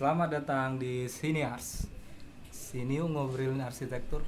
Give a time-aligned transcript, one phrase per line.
[0.00, 1.04] Selamat datang di.
[1.12, 1.44] Sini
[2.96, 4.24] yuk ngobrolin arsitektur.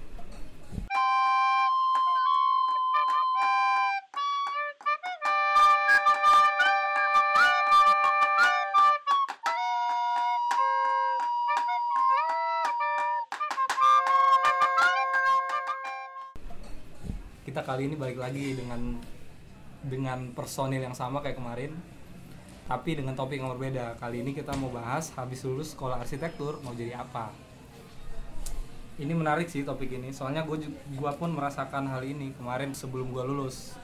[17.49, 19.01] Kita kali ini balik lagi dengan
[19.81, 21.73] dengan personil yang sama kayak kemarin
[22.67, 23.99] tapi dengan topik yang berbeda.
[23.99, 27.35] Kali ini kita mau bahas habis lulus sekolah arsitektur mau jadi apa.
[29.03, 30.15] Ini menarik sih topik ini.
[30.15, 33.75] Soalnya gue gua pun merasakan hal ini kemarin sebelum gue lulus.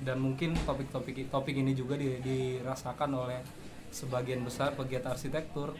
[0.00, 3.42] Dan mungkin topik-topik topik ini juga di- dirasakan oleh
[3.90, 5.74] sebagian besar pegiat arsitektur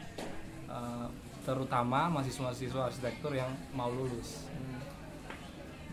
[0.69, 1.07] eh,
[1.47, 4.45] terutama mahasiswa-mahasiswa arsitektur yang mau lulus.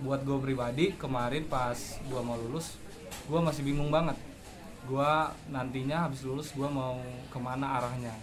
[0.02, 2.76] Buat gue pribadi kemarin pas gue mau lulus
[3.26, 4.18] gue masih bingung banget
[4.86, 5.12] gue
[5.50, 8.14] nantinya habis lulus gue mau ke mana arahnya?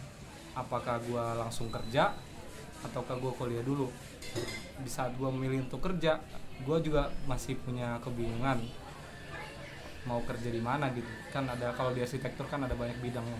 [0.55, 2.15] Apakah gue langsung kerja
[2.87, 3.91] ataukah gue kuliah dulu?
[4.79, 6.23] Di saat gue memilih untuk kerja
[6.63, 8.63] gue juga masih punya kebingungan
[10.03, 11.07] mau kerja di mana gitu.
[11.31, 13.39] Kan ada kalau di arsitektur kan ada banyak bidangnya.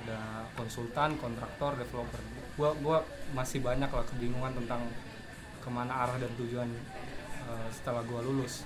[0.00, 2.20] Ada konsultan kontraktor developer.
[2.56, 3.04] Gue gua
[3.36, 4.84] masih banyak lah kebingungan tentang
[5.60, 6.68] ke mana arah dan tujuan
[7.44, 8.64] eh, setelah gue lulus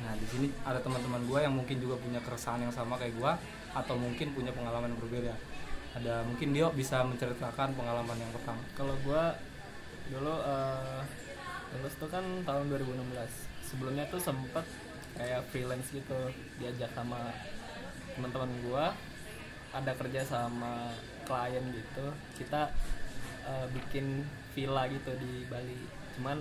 [0.00, 3.32] Nah di sini ada teman-teman gue yang mungkin juga punya keresahan yang sama kayak gue
[3.74, 5.34] atau mungkin punya pengalaman yang berbeda.
[5.90, 8.62] Ada mungkin Dio bisa menceritakan pengalaman yang pertama.
[8.78, 9.34] Kalau gua
[10.10, 11.00] dulu eh,
[11.78, 13.10] lulus tuh kan tahun 2016.
[13.66, 14.66] Sebelumnya tuh sempet
[15.18, 16.30] kayak freelance gitu
[16.62, 17.34] diajak sama
[18.14, 18.84] teman-teman gua
[19.74, 20.94] ada kerja sama
[21.26, 22.06] klien gitu.
[22.38, 22.70] Kita
[23.50, 24.22] eh, bikin
[24.54, 25.78] villa gitu di Bali.
[26.18, 26.38] Cuman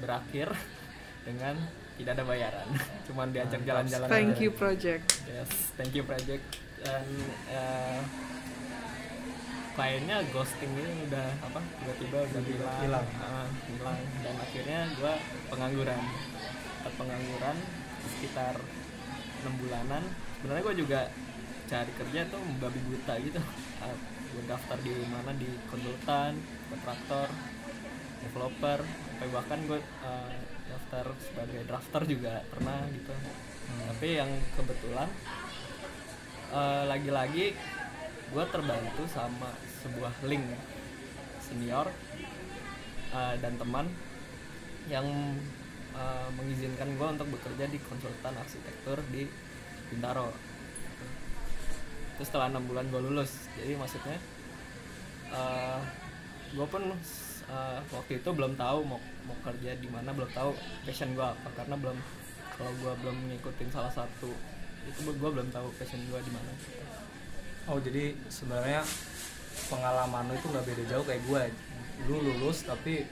[0.00, 0.56] berakhir
[1.28, 1.60] dengan
[1.96, 2.66] tidak ada bayaran.
[3.08, 4.08] Cuman diajak jalan-jalan.
[4.08, 5.04] Thank you project.
[5.26, 6.44] Yes, thank you project.
[6.84, 7.04] Dan
[7.50, 8.00] eh,
[9.76, 13.06] kliennya ghosting ini udah apa tiba-tiba udah hilang, Hilang.
[13.20, 14.00] Ah, hilang.
[14.24, 15.14] dan akhirnya gue
[15.52, 16.02] pengangguran,
[16.96, 17.56] pengangguran
[18.16, 18.56] sekitar
[19.44, 20.02] enam bulanan.
[20.40, 21.00] Sebenarnya gue juga
[21.66, 23.40] cari kerja tuh babi buta gitu.
[24.26, 26.36] gue daftar di mana di konsultan,
[26.68, 27.28] kontraktor,
[28.20, 33.14] developer, sampai bahkan gue eh, daftar sebagai drafter juga pernah gitu.
[33.66, 35.08] Tapi yang kebetulan
[36.54, 37.54] eh, lagi-lagi
[38.26, 39.50] gue terbantu sama
[39.82, 40.46] sebuah link
[41.42, 41.90] senior
[43.14, 43.86] eh, dan teman
[44.86, 45.06] yang
[45.94, 49.26] eh, mengizinkan gue untuk bekerja di konsultan arsitektur di
[49.90, 50.30] Bintaro.
[52.16, 54.18] Itu setelah enam bulan gue lulus jadi maksudnya
[55.26, 55.80] eh
[56.54, 56.82] gue pun
[57.50, 60.50] eh, waktu itu belum tahu mau mau kerja di mana belum tahu
[60.86, 61.98] passion gue apa karena belum
[62.56, 64.30] kalau gue belum ngikutin salah satu
[64.86, 66.50] itu gue belum tahu passion gue di mana
[67.66, 68.86] Oh jadi sebenarnya
[69.66, 71.42] pengalaman lu itu nggak beda jauh kayak gue.
[72.06, 73.02] Lu lulus tapi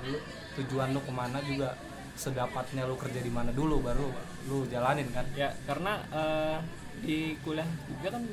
[0.00, 0.16] lu,
[0.56, 1.76] tujuan lu ke mana juga
[2.16, 4.08] sedapatnya lu kerja di mana dulu baru
[4.48, 5.28] lu jalanin kan.
[5.36, 6.56] ya karena eh,
[7.04, 8.24] di kuliah juga kan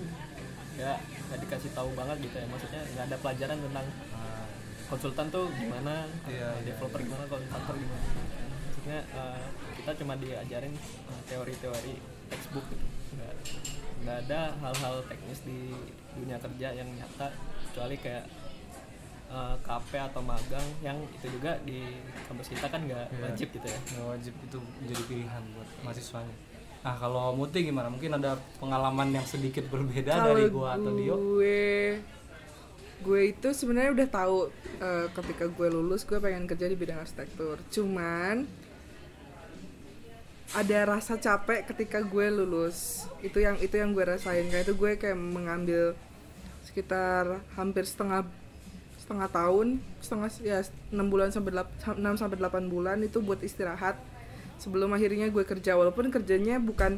[0.80, 3.88] nggak nggak dikasih tahu banget gitu ya maksudnya nggak ada pelajaran tentang
[4.86, 8.04] konsultan tuh gimana, Iya, uh, iya, developer gimana, kontraktor gimana.
[8.66, 9.42] Maksudnya uh,
[9.76, 10.74] kita cuma diajarin
[11.06, 11.94] uh, teori-teori
[12.28, 12.86] textbook gitu.
[13.16, 13.34] Nggak,
[14.02, 15.74] nggak ada hal-hal teknis di
[16.14, 17.28] dunia kerja yang nyata
[17.66, 18.26] kecuali kayak
[19.28, 21.82] uh, KP atau magang yang itu juga di
[22.26, 23.22] kampus kita kan nggak Iya.
[23.26, 23.80] wajib gitu ya.
[23.92, 26.36] nggak wajib itu menjadi pilihan buat mahasiswanya.
[26.86, 27.90] Nah kalau Muti gimana?
[27.90, 31.18] Mungkin ada pengalaman yang sedikit berbeda dari gua atau Dio?
[31.18, 31.98] gue
[33.04, 34.38] gue itu sebenarnya udah tahu
[34.80, 37.60] eh, ketika gue lulus gue pengen kerja di bidang arsitektur.
[37.74, 38.48] Cuman
[40.56, 43.10] ada rasa capek ketika gue lulus.
[43.20, 44.48] Itu yang itu yang gue rasain.
[44.48, 45.98] Kayak itu gue kayak mengambil
[46.64, 48.26] sekitar hampir setengah
[48.96, 51.62] setengah tahun setengah ya enam bulan sampai
[51.94, 54.02] enam sampai delapan bulan itu buat istirahat
[54.58, 55.76] sebelum akhirnya gue kerja.
[55.76, 56.98] Walaupun kerjanya bukan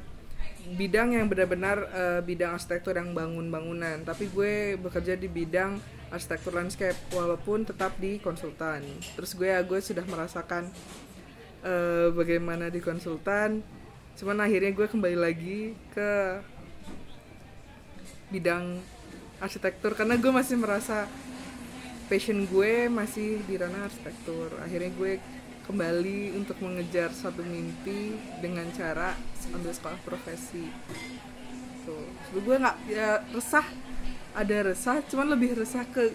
[0.76, 5.80] bidang yang benar-benar eh, bidang arsitektur yang bangun bangunan tapi gue bekerja di bidang
[6.12, 8.84] arsitektur landscape walaupun tetap di konsultan.
[9.16, 10.68] Terus gue ya gue sudah merasakan
[11.64, 13.64] eh, bagaimana di konsultan.
[14.18, 16.42] Cuman akhirnya gue kembali lagi ke
[18.28, 18.82] bidang
[19.40, 21.08] arsitektur karena gue masih merasa
[22.12, 24.52] passion gue masih di ranah arsitektur.
[24.64, 25.20] Akhirnya gue
[25.68, 29.14] kembali untuk mengejar satu mimpi dengan cara
[29.52, 30.72] ambil sekolah profesi
[31.84, 33.68] tuh Sebelum gue nggak ya resah
[34.32, 36.12] ada resah cuman lebih resah ke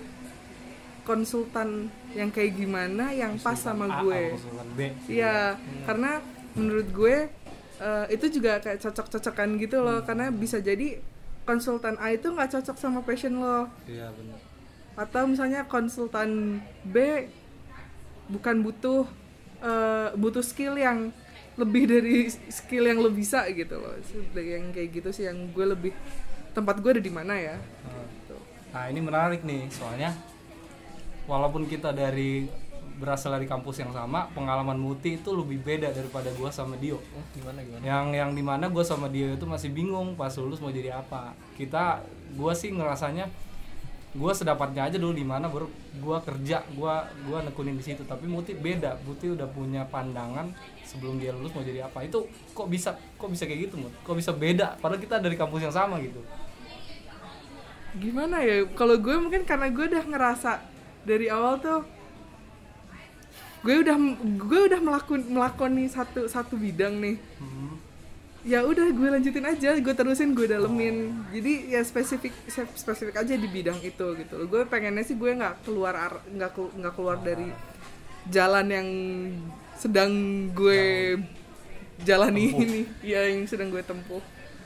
[1.03, 4.39] konsultan yang kayak gimana yang pas sama A gue
[4.79, 4.81] B.
[5.11, 6.23] Iya, karena
[6.55, 7.17] menurut gue
[7.83, 11.03] eh, itu juga kayak cocok-cocokan gitu loh, karena bisa jadi
[11.43, 13.67] konsultan A itu nggak cocok sama passion lo.
[13.91, 14.39] Iya benar.
[14.93, 17.27] atau misalnya konsultan B
[18.29, 19.09] bukan butuh
[19.63, 21.15] eh, butuh skill yang
[21.57, 23.95] lebih dari skill yang lo bisa gitu loh.
[24.35, 25.93] Yang kayak gitu sih yang gue lebih
[26.53, 27.57] tempat gue ada di mana ya?
[28.19, 28.37] Gitu.
[28.75, 30.13] Nah ini menarik nih soalnya
[31.31, 32.49] walaupun kita dari
[33.03, 37.01] berasal dari kampus yang sama pengalaman Muti itu lebih beda daripada gua sama Dio.
[37.01, 37.83] Oh, gimana gimana?
[37.83, 41.35] Yang yang di mana gue sama Dio itu masih bingung pas lulus mau jadi apa.
[41.59, 42.05] Kita
[42.39, 43.27] gua sih ngerasanya
[44.13, 48.05] gua sedapatnya aja dulu di mana baru gua kerja gua gua nekunin di situ.
[48.05, 50.53] Tapi Muti beda Muti udah punya pandangan
[50.85, 52.05] sebelum dia lulus mau jadi apa.
[52.05, 53.93] Itu kok bisa kok bisa kayak gitu Mut?
[54.05, 54.77] Kok bisa beda?
[54.79, 56.21] Padahal kita dari kampus yang sama gitu.
[57.97, 58.69] Gimana ya?
[58.77, 60.61] Kalau gue mungkin karena gue udah ngerasa
[61.09, 61.81] dari awal tuh
[63.63, 63.97] gue udah
[64.43, 67.17] gue udah melakon melakoni satu satu bidang nih.
[67.39, 67.72] Hmm.
[68.43, 71.15] Ya udah gue lanjutin aja gue terusin gue dalemin.
[71.31, 72.35] Jadi ya spesifik
[72.75, 74.35] spesifik aja di bidang itu gitu.
[74.35, 77.49] Loh gue pengennya sih gue nggak keluar ar- nggak nggak keluar dari
[78.27, 78.89] jalan yang
[79.79, 80.11] sedang
[80.51, 81.19] gue
[82.03, 82.63] jalani Tempuh.
[82.67, 82.81] ini.
[83.03, 84.23] Ya yang sedang gue tempuh.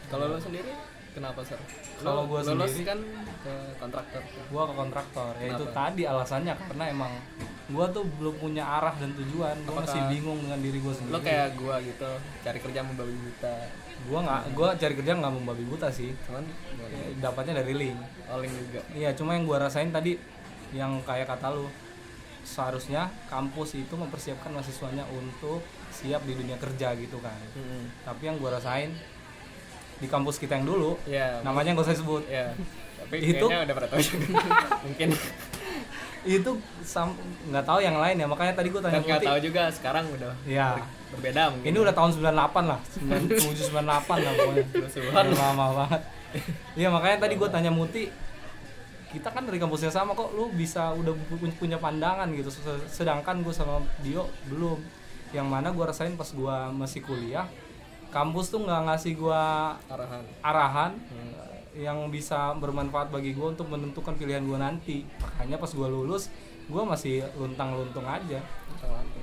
[0.09, 0.71] Kalau lo sendiri
[1.17, 1.57] kenapa sir
[1.97, 2.99] Kalau Lo gua lulus sendiri- kan
[3.41, 4.21] ke kontraktor.
[4.53, 7.13] Gua ke kontraktor ya itu tadi alasannya karena emang
[7.73, 9.57] gua tuh belum punya arah dan tujuan.
[9.65, 11.15] Gua masih bingung dengan diri gua sendiri.
[11.17, 12.11] lo kayak gua gitu
[12.45, 13.55] cari kerja membabi buta?
[14.07, 16.13] Gua nggak gua cari kerja nggak membabi buta sih.
[16.29, 16.45] Cuman?
[16.77, 17.97] Ya, dapatnya dari link.
[18.29, 18.81] Oling juga.
[18.93, 20.21] Iya cuma yang gua rasain tadi
[20.77, 21.65] yang kayak kata lu
[22.45, 27.35] seharusnya kampus itu mempersiapkan mahasiswanya untuk siap di dunia kerja gitu kan.
[27.57, 27.89] Hmm.
[28.05, 28.93] tapi yang gua rasain
[29.97, 32.53] di kampus kita yang dulu ya namanya nggak usah sebut ya
[32.99, 34.27] tapi Itu- udah pernah tahu juga.
[34.87, 35.09] Mungkin.
[36.27, 36.51] Itu
[37.47, 40.35] nggak tahu yang lain ya makanya tadi gua tanya nggak tahu juga sekarang udah
[40.75, 40.83] ber-
[41.15, 41.71] berbeda mungkin.
[41.71, 43.79] Ini udah tahun 98 lah, 97 98
[44.19, 44.65] lah pokoknya.
[45.07, 46.03] Udah lama banget.
[46.75, 48.13] Iya makanya tadi gue tanya Muti,
[49.09, 52.61] kita kan dari kampus yang sama kok lu bisa udah pu- punya pandangan gitu, Se-
[52.93, 54.77] sedangkan gue sama Dio belum.
[55.33, 57.49] Yang mana gue rasain pas gue masih kuliah,
[58.09, 59.43] kampus tuh nggak ngasih gue
[59.87, 60.93] arahan arahan
[61.77, 64.97] yang bisa bermanfaat bagi gue untuk menentukan pilihan gue nanti.
[65.21, 66.33] Makanya pas gue lulus,
[66.65, 68.41] gue masih luntang-luntung aja.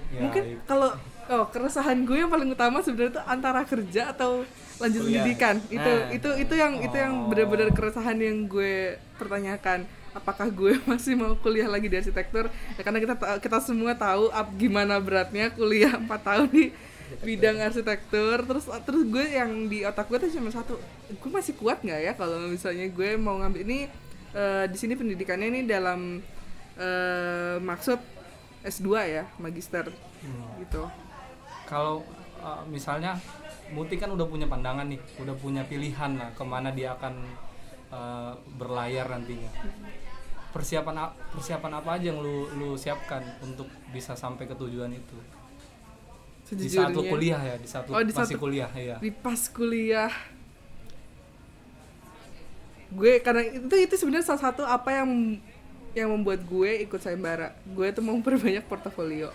[0.08, 0.62] Ya, mungkin itu.
[0.64, 0.94] kalau
[1.26, 4.46] oh keresahan gue yang paling utama sebenarnya tuh antara kerja atau
[4.76, 5.22] lanjut Kuliah.
[5.22, 6.10] pendidikan itu Nah.
[6.12, 7.28] itu itu yang itu yang Oh.
[7.30, 12.46] benar-benar keresahan yang gue pertanyakan apakah gue masih mau kuliah lagi di arsitektur
[12.78, 16.70] ya, karena kita ta- kita semua tahu ap, gimana beratnya kuliah 4 tahun di
[17.22, 20.82] bidang arsitektur terus terus gue yang di otak gue tuh cuma satu
[21.12, 23.80] gue masih kuat nggak ya kalau misalnya gue mau ngambil ini
[24.34, 26.24] eh, di sini pendidikannya ini dalam
[26.80, 28.00] eh, maksud
[28.64, 29.92] S2 ya magister
[30.24, 30.56] Hmm.
[30.56, 30.88] gitu
[31.68, 32.00] kalau
[32.40, 33.20] uh, misalnya
[33.74, 37.16] Muti kan udah punya pandangan nih, udah punya pilihan lah ke mana dia akan
[37.90, 39.50] uh, berlayar nantinya.
[40.54, 45.18] Persiapan persiapan apa aja yang lu lu siapkan untuk bisa sampai ke tujuan itu?
[46.46, 48.98] Di saat kuliah ya, di saat Oh, di masih saat- kuliah ya.
[49.00, 50.12] di pas kuliah.
[52.94, 55.42] Gue karena itu itu sebenarnya salah satu apa yang
[55.94, 57.58] yang membuat gue ikut sayembara.
[57.66, 59.34] Gue tuh mau memperbanyak portofolio.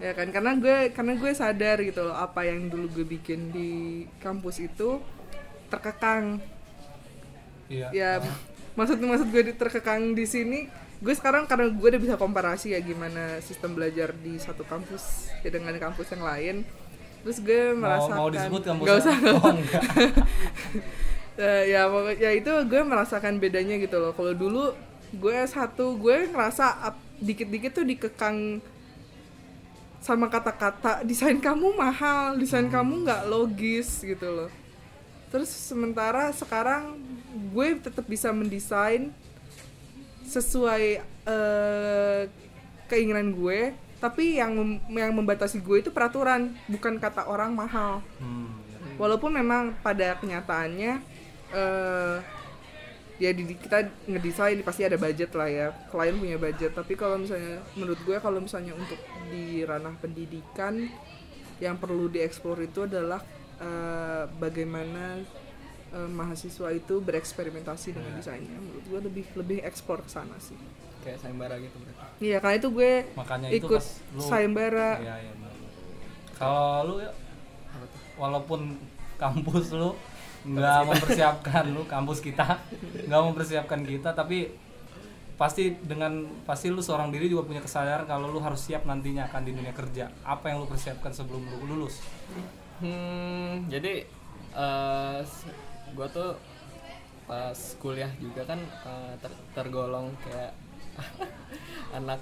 [0.00, 3.70] Ya kan karena gue karena gue sadar gitu loh apa yang dulu gue bikin di
[4.18, 5.00] kampus itu
[5.68, 6.40] terkekang.
[7.64, 7.88] Iya.
[7.90, 8.10] ya
[8.78, 10.68] maksud maksud gue terkekang di sini
[11.02, 15.50] gue sekarang karena gue udah bisa komparasi ya gimana sistem belajar di satu kampus ya
[15.50, 16.56] dengan kampus yang lain.
[17.24, 18.84] Terus gue merasakan mau disebut kampusnya?
[18.84, 19.84] Nggak usah nggak Oh, enggak.
[21.34, 24.14] Eh, ya ya itu gue merasakan bedanya gitu loh.
[24.14, 24.70] Kalau dulu
[25.10, 28.62] gue satu gue ngerasa dikit-dikit tuh dikekang
[29.98, 34.50] sama kata-kata desain kamu mahal desain kamu nggak logis gitu loh.
[35.34, 37.02] Terus sementara sekarang
[37.50, 39.10] gue tetap bisa mendesain
[40.34, 40.82] sesuai
[41.30, 42.22] eh,
[42.90, 48.04] keinginan gue tapi yang mem- yang membatasi gue itu peraturan bukan kata orang mahal.
[48.20, 48.52] Hmm,
[49.00, 51.00] walaupun memang pada kenyataannya
[51.54, 52.16] eh
[53.16, 55.72] ya di kita ngedesain pasti ada budget lah ya.
[55.88, 56.76] Klien punya budget.
[56.76, 59.00] Tapi kalau misalnya menurut gue kalau misalnya untuk
[59.32, 60.84] di ranah pendidikan
[61.62, 63.24] yang perlu dieksplor itu adalah
[63.56, 65.24] eh, bagaimana
[65.94, 70.58] eh, mahasiswa itu bereksperimentasi dengan desainnya menurut gue lebih lebih eksplor ke sana sih.
[71.00, 72.04] Kayak sayembara gitu berarti?
[72.18, 74.90] Iya karena itu gue Makanya itu ikut pas lu- sayembara.
[74.98, 75.32] Iya, iya.
[76.34, 77.12] Kalau lu ya
[78.14, 78.60] walaupun
[79.14, 79.94] kampus lu
[80.44, 82.60] nggak mempersiapkan lu kampus kita
[83.08, 84.52] nggak mempersiapkan kita tapi
[85.34, 89.42] pasti dengan pasti lu seorang diri juga punya kesadaran kalau lu harus siap nantinya akan
[89.42, 90.10] di dunia kerja.
[90.22, 91.98] Apa yang lu persiapkan sebelum lu lulus?
[92.78, 94.06] Hmm, jadi
[94.54, 95.18] eh
[95.94, 96.30] gue tuh
[97.24, 100.52] pas kuliah juga kan eh, ter- tergolong kayak
[101.98, 102.20] anak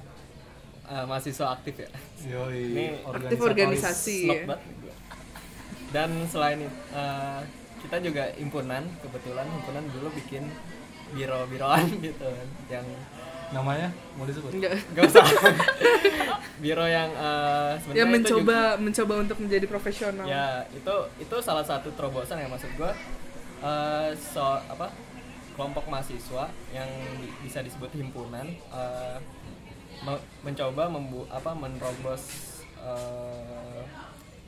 [0.87, 1.91] eh, mahasiswa aktif ya.
[2.29, 4.19] Yoi, Ini Aktif organisasi.
[4.47, 4.57] Gua.
[5.93, 7.41] dan selain itu eh,
[7.83, 10.47] kita juga himpunan kebetulan himpunan dulu bikin
[11.13, 12.87] biro-biroan gitu kan yang
[13.53, 13.93] namanya?
[14.17, 14.49] Mau disebut?
[14.55, 14.81] Enggak.
[14.97, 15.27] Gak usah.
[16.63, 20.25] Biro yang uh, sebenarnya ya itu mencoba juga- mencoba untuk menjadi profesional.
[20.25, 22.93] Ya itu itu salah satu terobosan yang maksud gue
[23.63, 24.91] uh, so apa
[25.57, 26.91] kelompok mahasiswa yang
[27.41, 29.17] bisa disebut himpunan uh,
[30.05, 32.25] me- mencoba membu apa menerobos
[32.83, 33.81] uh,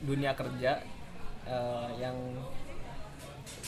[0.05, 0.85] dunia kerja
[1.49, 2.17] uh, yang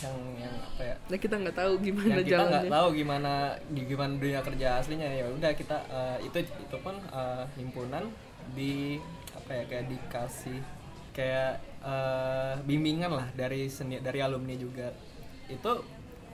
[0.00, 0.96] yang yang apa ya?
[1.08, 3.32] Nah kita nggak tahu gimana yang kita nggak tahu gimana
[3.72, 5.24] gimana dunia kerja aslinya ya.
[5.28, 8.04] Udah kita eh, itu itu pun eh, himpunan
[8.56, 9.00] di
[9.36, 10.60] apa ya kayak dikasih
[11.12, 14.92] kayak eh, bimbingan lah dari seni dari alumni juga
[15.46, 15.72] itu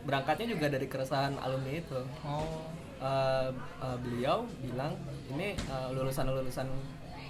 [0.03, 2.01] berangkatnya juga dari keresahan alumni itu.
[2.27, 2.67] Oh.
[3.03, 3.51] Eh,
[3.83, 4.95] eh, beliau bilang
[5.31, 5.59] ini
[5.91, 6.71] lulusan lulusan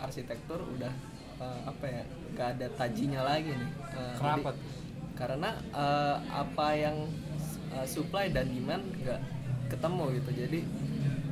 [0.02, 0.92] arsitektur udah
[1.40, 3.70] eh, apa ya nggak ada tajinya lagi nih.
[3.96, 4.62] Eh, Kenapa jadi-
[5.16, 6.96] karena eh, apa yang
[7.72, 9.20] eh, supply dan demand nggak
[9.72, 10.30] ketemu gitu.
[10.44, 10.60] Jadi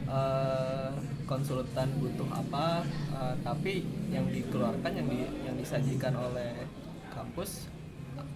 [0.09, 0.91] eh,
[1.29, 6.65] konsultan butuh apa eh, tapi yang dikeluarkan yang di, yang disajikan oleh
[7.13, 7.69] kampus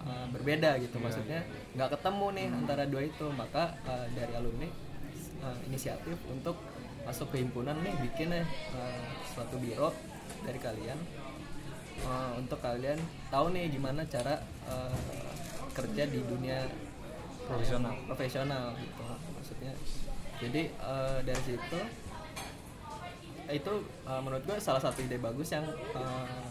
[0.05, 0.97] eh, berbeda gitu.
[0.97, 1.41] Maksudnya
[1.73, 3.25] nggak ketemu nih antara dua itu.
[3.33, 4.69] Maka eh, dari alumni
[5.41, 6.57] eh, inisiatif untuk
[7.05, 9.93] masuk ke himpunan nih bikin nih eh, suatu biro
[10.41, 10.97] dari kalian
[12.01, 12.97] eh, untuk kalian
[13.29, 14.97] tahu nih gimana cara eh,
[15.75, 16.65] kerja di dunia
[17.45, 17.93] Profesional.
[18.09, 19.05] profesional gitu.
[19.37, 19.69] Maksudnya
[20.41, 21.79] jadi eh, dari situ
[23.45, 23.73] itu
[24.09, 26.44] eh, menurut gue salah satu ide bagus yang eh,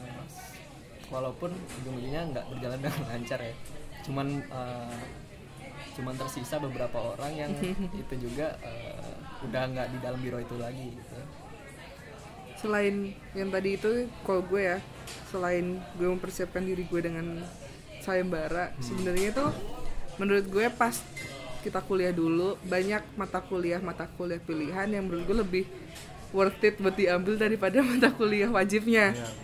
[1.14, 3.54] walaupun ujung-ujungnya nggak berjalan dengan lancar ya.
[4.02, 4.99] Cuman eh,
[5.94, 7.50] cuman tersisa beberapa orang yang
[8.02, 9.14] itu juga eh,
[9.47, 11.16] udah nggak di dalam biro itu lagi gitu.
[12.59, 14.78] Selain yang tadi itu kalau gue ya
[15.30, 17.44] selain gue mempersiapkan diri gue dengan
[18.00, 19.50] sayembara sebenarnya tuh
[20.21, 20.94] menurut gue pas
[21.64, 25.64] kita kuliah dulu banyak mata kuliah mata kuliah pilihan yang menurut gue lebih
[26.35, 29.14] worth it buat diambil daripada mata kuliah wajibnya.
[29.14, 29.43] Iya.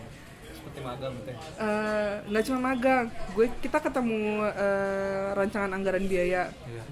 [0.81, 1.31] Seperti magang gitu.
[1.61, 3.05] Eh, nggak cuma magang.
[3.31, 6.49] Gue kita ketemu eh, rancangan anggaran biaya.
[6.67, 6.83] Iya.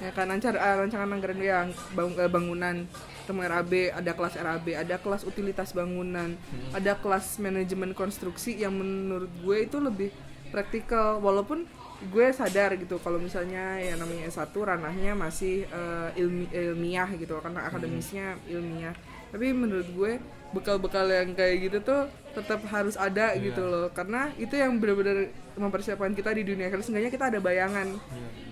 [0.00, 1.58] ya kan ancar ah, rancangan anggaran biaya
[1.94, 2.76] bang- eh, bangunan.
[3.22, 6.34] Ketemu RAB ada kelas RAB ada kelas utilitas bangunan.
[6.72, 10.10] Ada kelas manajemen konstruksi yang menurut gue itu lebih
[10.50, 11.20] praktikal.
[11.20, 11.68] Walaupun
[12.02, 17.60] gue sadar gitu kalau misalnya yang namanya S1 ranahnya masih eh, ilmi- ilmiah gitu karena
[17.62, 18.96] akademisnya ilmiah.
[19.28, 20.12] Tapi menurut gue
[20.50, 22.00] bekal-bekal yang kayak gitu tuh
[22.32, 23.86] tetap harus ada gitu loh.
[23.90, 26.82] Karena itu yang benar-benar mempersiapkan kita di dunia kerja.
[26.82, 27.94] Seenggaknya kita ada bayangan.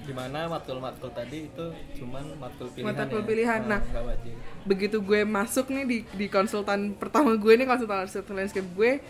[0.05, 1.65] Di mana matkul-matkul tadi itu
[1.97, 3.27] cuman matkul pilihan Matkul ya.
[3.27, 3.61] pilihan.
[3.65, 4.35] Nah, wajib.
[4.65, 9.01] begitu gue masuk nih di di konsultan pertama gue nih konsultan arsitektur landscape gue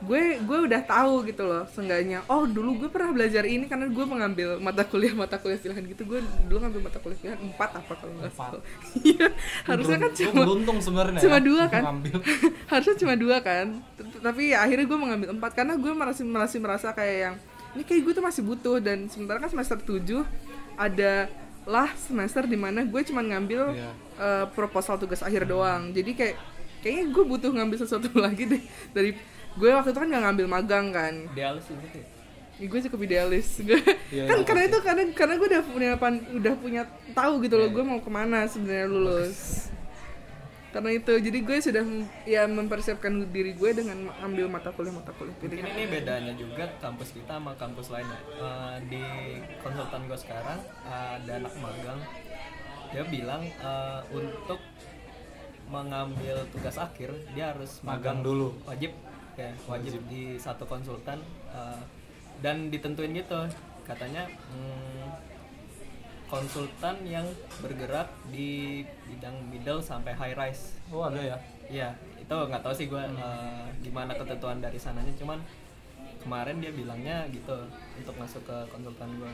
[0.00, 2.24] gue gue udah tahu gitu loh seenggaknya.
[2.26, 6.02] Oh dulu gue pernah belajar ini karena gue mengambil mata kuliah mata kuliah pilihan gitu.
[6.08, 8.62] Gue dulu ngambil mata kuliah pilihan empat apa kalau nggak salah.
[9.00, 9.28] Iya
[9.68, 11.82] harusnya kan cuma beruntung sebenarnya cuma ya, dua kan?
[12.72, 13.66] harusnya cuma dua kan?
[14.24, 17.36] Tapi ya, akhirnya gue mengambil empat karena gue masih masih merasa kayak yang
[17.70, 20.00] ini kayak gue tuh masih butuh dan sementara kan semester 7
[20.74, 21.30] ada
[21.68, 23.90] lah semester di mana gue cuma ngambil Iya.
[24.18, 25.92] eh, proposal tugas akhir doang.
[25.92, 26.36] Jadi kayak
[26.80, 29.12] kayaknya gue butuh ngambil sesuatu lagi deh dari
[29.52, 31.14] gue waktu itu kan nggak ngambil magang kan.
[31.28, 32.06] Idealis gitu ya.
[32.56, 33.48] Ya, gue cukup idealis.
[33.64, 33.80] Gue
[34.12, 37.56] Iya, kan iya, karena itu karena karena gue udah punya pan- udah punya tahu gitu
[37.56, 39.38] loh gue mau ke mana sebenarnya lulus.
[40.68, 41.82] Karena itu jadi gue sudah
[42.24, 45.66] ya mempersiapkan diri gue dengan ambil mata kuliah mata kuliah pilihan.
[45.66, 48.20] ini bedanya juga kampus kita sama kampus lainnya.
[48.36, 49.02] Eh, di
[49.58, 52.00] konsultan gue sekarang eh, ada anak magang,
[52.88, 54.60] dia bilang eh, untuk
[55.66, 58.48] mengambil tugas akhir dia harus Magang magang, dulu.
[58.64, 58.92] wajib
[59.40, 61.18] ya wajib, di satu konsultan
[61.52, 61.80] eh,
[62.44, 63.40] dan ditentuin gitu.
[63.88, 65.08] Katanya hmm,
[66.30, 67.26] konsultan yang
[67.58, 70.78] bergerak di bidang middle sampai high rise.
[70.92, 71.36] Oh ada ya?
[71.70, 75.40] Iya, itu nggak tahu sih gue eh, gimana ketentuan dari sananya, cuman
[76.20, 77.56] kemarin dia bilangnya gitu
[77.96, 79.32] untuk masuk ke konsultan gue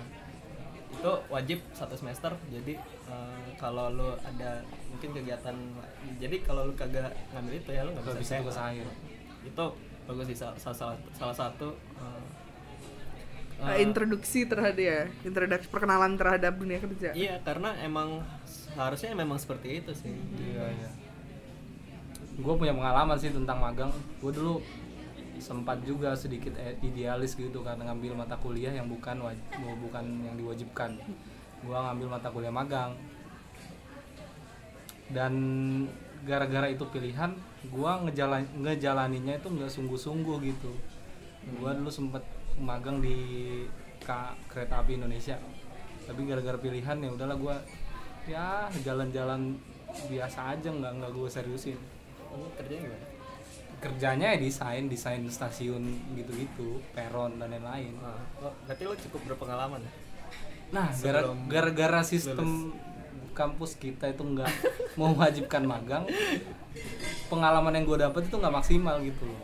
[0.87, 2.79] itu wajib satu semester jadi
[3.11, 5.57] eh, kalau lu ada mungkin kegiatan
[6.23, 8.87] jadi kalau lu kagak ngambil itu ya lu nggak bisa bisa tugas akhir.
[9.43, 9.67] itu
[10.07, 12.23] bagus sih salah, salah, salah satu eh,
[13.57, 17.17] Eh, eh, introduksi terhadap ya introduksi perkenalan terhadap dunia kerja.
[17.17, 18.21] Iya karena emang
[18.77, 20.13] harusnya memang seperti itu sih.
[20.13, 20.91] Iya iya.
[22.37, 23.89] Gue punya pengalaman sih tentang magang.
[24.21, 24.61] Gue dulu
[25.41, 26.53] sempat juga sedikit
[26.85, 29.25] idealis gitu karena ngambil mata kuliah yang bukan
[29.81, 31.01] bukan yang diwajibkan.
[31.65, 32.93] Gue ngambil mata kuliah magang.
[35.09, 35.33] Dan
[36.27, 37.31] gara-gara itu pilihan
[37.65, 40.73] gue ngejalan ngejalaninya itu nggak sungguh-sungguh gitu.
[41.57, 42.23] Gue dulu sempet
[42.59, 43.17] magang di
[44.03, 45.39] K- kereta api Indonesia.
[46.07, 47.57] Tapi gara-gara pilihan ya udahlah gue
[48.27, 49.55] ya jalan-jalan
[50.11, 51.79] biasa aja nggak nggak gue seriusin.
[52.27, 53.07] Kamu kerjanya gimana?
[53.77, 55.85] kerjanya ya desain desain stasiun
[56.17, 57.93] gitu-gitu peron dan lain-lain.
[58.01, 59.93] Ah, oh, berarti lo cukup berpengalaman ya?
[60.67, 60.91] nah
[61.47, 62.75] gara-gara sistem
[63.37, 64.49] kampus kita itu nggak
[65.01, 66.09] mewajibkan magang
[67.29, 69.43] pengalaman yang gue dapet itu nggak maksimal gitu loh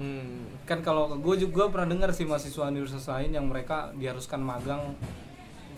[0.00, 0.48] Hmm.
[0.64, 4.96] kan kalau gue juga pernah dengar sih mahasiswa universitas lain yang mereka diharuskan magang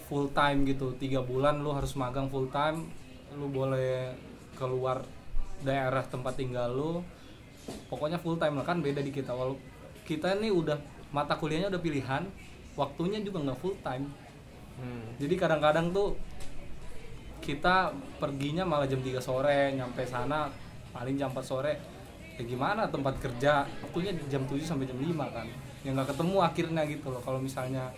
[0.06, 2.86] full time gitu tiga bulan lu harus magang full time
[3.34, 4.14] lu boleh
[4.54, 5.02] keluar
[5.66, 6.92] daerah tempat tinggal lu
[7.90, 9.58] pokoknya full time lah kan beda di kita walau
[10.06, 10.78] kita ini udah
[11.10, 12.22] mata kuliahnya udah pilihan
[12.78, 14.06] waktunya juga nggak full time
[14.72, 15.18] Hmm.
[15.18, 16.14] jadi kadang-kadang tuh
[17.42, 17.90] kita
[18.22, 20.46] perginya malah jam 3 sore nyampe sana
[20.94, 21.74] paling jam 4 sore.
[22.38, 23.66] Ya gimana tempat kerja?
[23.82, 25.46] Waktunya jam 7 sampai jam 5 kan.
[25.82, 27.90] Ya nggak ketemu akhirnya gitu loh kalau misalnya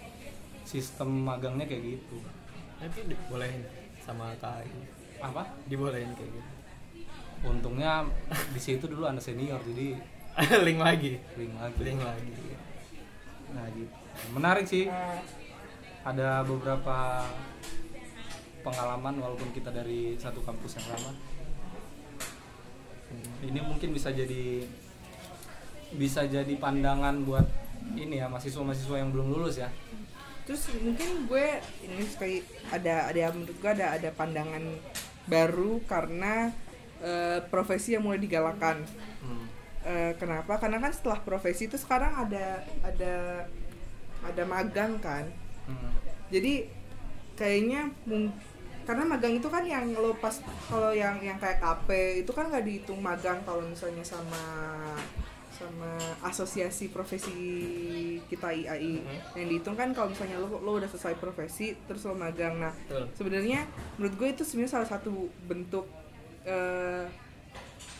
[0.64, 2.18] sistem magangnya kayak gitu.
[2.80, 3.62] Tapi dibolehin
[4.00, 4.72] sama KAI.
[5.20, 5.44] Apa?
[5.68, 6.50] Dibolehin kayak gitu.
[7.44, 8.08] Untungnya
[8.56, 10.00] di situ dulu anak senior jadi
[10.66, 11.14] Link lagi.
[11.38, 11.78] Link lagi.
[11.84, 12.32] Link lagi.
[13.54, 13.94] Nah gitu.
[14.34, 14.90] Menarik sih.
[16.04, 17.24] Ada beberapa
[18.64, 21.12] pengalaman walaupun kita dari satu kampus yang sama
[23.44, 24.64] ini mungkin bisa jadi
[25.94, 27.46] bisa jadi pandangan buat
[27.94, 29.70] ini ya mahasiswa-mahasiswa yang belum lulus ya.
[30.48, 31.46] Terus mungkin gue
[31.84, 32.42] ini sekali
[32.72, 34.64] ada ada menurut gue ada ada pandangan
[35.28, 36.50] baru karena
[37.04, 38.82] eh, profesi yang mulai digalakan.
[39.22, 39.44] Hmm.
[39.84, 40.56] Eh, kenapa?
[40.58, 43.14] Karena kan setelah profesi itu sekarang ada ada
[44.24, 45.28] ada magang kan.
[45.64, 45.96] Hmm.
[46.28, 46.68] jadi
[47.40, 48.36] kayaknya mung-
[48.84, 50.36] karena magang itu kan yang lo pas
[50.66, 51.88] kalau yang yang kayak KP
[52.20, 54.44] itu kan nggak dihitung magang kalau misalnya sama
[55.50, 55.86] sama
[56.20, 57.30] asosiasi profesi
[58.26, 59.18] kita IAI Mhm.
[59.34, 62.58] yang dihitung kan kalau misalnya lo lo udah selesai profesi terus lo magang.
[62.58, 62.74] Nah
[63.14, 63.62] sebenarnya
[63.94, 65.12] menurut gue itu sebenarnya salah satu
[65.44, 65.86] bentuk
[66.42, 67.06] eh,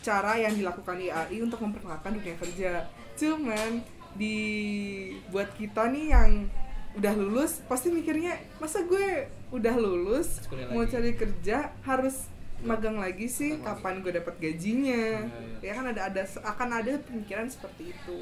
[0.01, 2.73] cara yang dilakukan IAI untuk memperkenalkan dunia kerja.
[3.15, 3.81] Cuman
[4.13, 4.37] di
[5.29, 6.31] buat kita nih yang
[6.95, 10.43] udah lulus pasti mikirnya masa gue udah lulus
[10.75, 10.99] mau lagi.
[10.99, 12.27] cari kerja harus
[12.65, 15.29] magang lagi sih kapan gue dapat gajinya.
[15.61, 18.19] Iya, ya kan ada ada akan ada pemikiran seperti itu.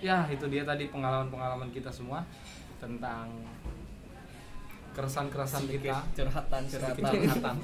[0.00, 2.24] Ya itu dia tadi pengalaman-pengalaman kita semua
[2.80, 3.30] tentang
[4.96, 5.96] keresahan-keresahan kita.
[6.16, 7.02] Curhatan curhatan.
[7.04, 7.56] curhatan.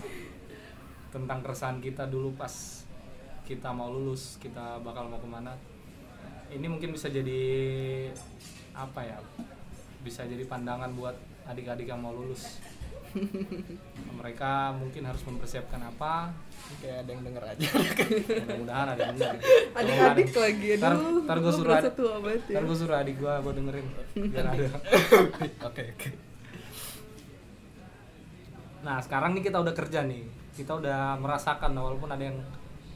[1.11, 2.87] Tentang keresahan kita dulu pas
[3.49, 5.59] kita mau lulus kita bakal mau ke mana.
[6.53, 7.43] Ini mungkin bisa jadi
[8.77, 9.19] apa ya?
[10.05, 12.63] Bisa jadi pandangan buat adik-adik yang mau lulus.
[14.21, 16.31] Mereka mungkin harus mempersiapkan apa.
[16.79, 17.67] Kayak ada yang denger aja.
[17.67, 19.35] Mudah-mudahan ada yang benar
[19.75, 21.99] adik-adik lagi Ntar- ntar gue suruh berasa adik-
[22.47, 22.55] ya.
[22.55, 23.87] ntar gue suruh adik gue gue dengerin
[24.31, 24.69] biar ada.
[25.69, 26.09] Oke oke.
[28.81, 30.23] Nah sekarang nih kita udah kerja nih,
[30.55, 32.39] kita udah merasakan walaupun ada yang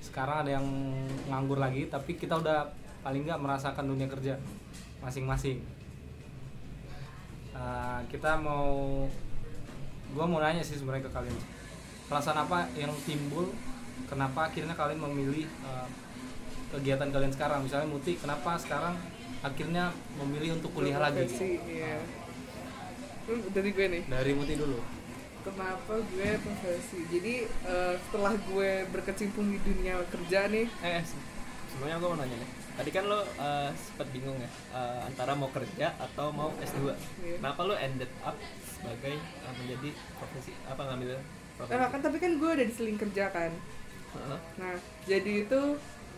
[0.00, 0.66] sekarang ada yang
[1.26, 2.70] nganggur lagi, tapi kita udah
[3.02, 4.38] paling nggak merasakan dunia kerja
[5.02, 5.60] masing-masing.
[7.54, 9.06] Uh, kita mau,
[10.10, 11.38] gua mau nanya sih sebenarnya ke kalian,
[12.10, 13.54] alasan apa yang timbul,
[14.04, 15.86] kenapa akhirnya kalian memilih uh,
[16.70, 17.62] kegiatan kalian sekarang?
[17.62, 18.98] Misalnya Muti, kenapa sekarang
[19.40, 21.30] akhirnya memilih untuk kuliah lagi?
[21.30, 22.02] Profesi, iya.
[23.24, 24.76] Hmm, dari gue nih Dari Muti dulu.
[25.44, 31.20] kenapa gue profesi jadi eh, setelah gue berkecimpung di dunia kerja nih Eh se-
[31.68, 35.46] sebelumnya gue mau nanya nih Tadi kan lo eh, sempet bingung ya eh, Antara mau
[35.48, 36.90] kerja atau mau S2
[37.22, 37.38] Iya.
[37.38, 38.34] Kenapa lo ended up
[38.66, 41.18] sebagai eh, menjadi profesi Apa ngambil
[41.54, 41.70] profesi?
[41.72, 43.52] nah, kan tapi kan gue udah diseling kerja kan
[44.10, 44.38] Heeh.
[44.56, 45.60] nah jadi itu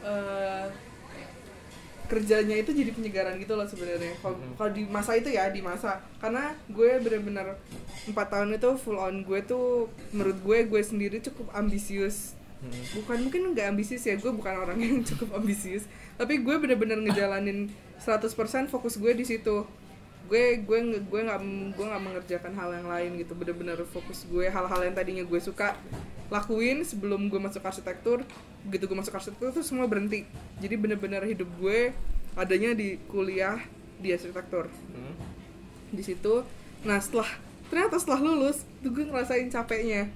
[0.02, 0.66] eh,
[2.06, 4.54] kerjanya itu jadi penyegaran gitu loh sebenarnya kalau Mhm.
[4.54, 7.58] kalau di masa itu ya di masa karena gue bener-bener
[8.06, 12.32] empat tahun itu full on gue tuh menurut gue gue sendiri cukup ambisius.
[12.96, 14.16] Bukan mungkin nggak ambisius ya.
[14.16, 15.84] Gue bukan orang yang cukup ambisius.
[16.16, 17.68] Tapi gue bener-bener ngejalanin
[18.00, 19.66] 100% fokus gue di situ.
[20.26, 21.40] Gue gue gue nggak
[21.76, 23.32] gue nggak mengerjakan hal yang lain gitu.
[23.36, 25.76] Bener-bener fokus gue hal-hal yang tadinya gue suka
[26.32, 28.24] lakuin sebelum gue masuk arsitektur.
[28.66, 30.26] Begitu gue masuk arsitektur tuh semua berhenti.
[30.58, 31.92] Jadi bener-bener hidup gue
[32.36, 33.60] adanya di kuliah
[34.00, 34.68] di arsitektur.
[34.68, 35.14] Hmm.
[35.86, 36.42] di situ.
[36.82, 37.30] Nah setelah
[37.70, 40.10] ternyata setelah lulus tuh gue ngerasain capeknya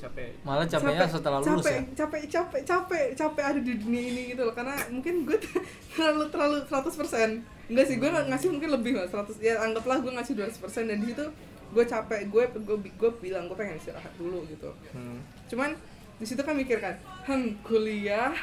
[0.00, 0.30] Capek.
[0.42, 1.82] Malah capeknya setelah lulus capek, ya.
[1.92, 4.54] capek capek capek capek ada di dunia ini gitu loh.
[4.56, 5.36] Karena mungkin gue
[5.94, 10.34] terlalu terlalu 100% enggak sih gue ngasih mungkin lebih lah 100 ya anggaplah gue ngasih
[10.34, 11.24] 200% dan di situ
[11.70, 14.74] gue capek gue gue gue bilang gue pengen istirahat dulu gitu.
[14.90, 15.22] Hmm.
[15.46, 15.78] cuman
[16.18, 16.98] di situ kan mikir kan
[17.30, 18.34] hmm kuliah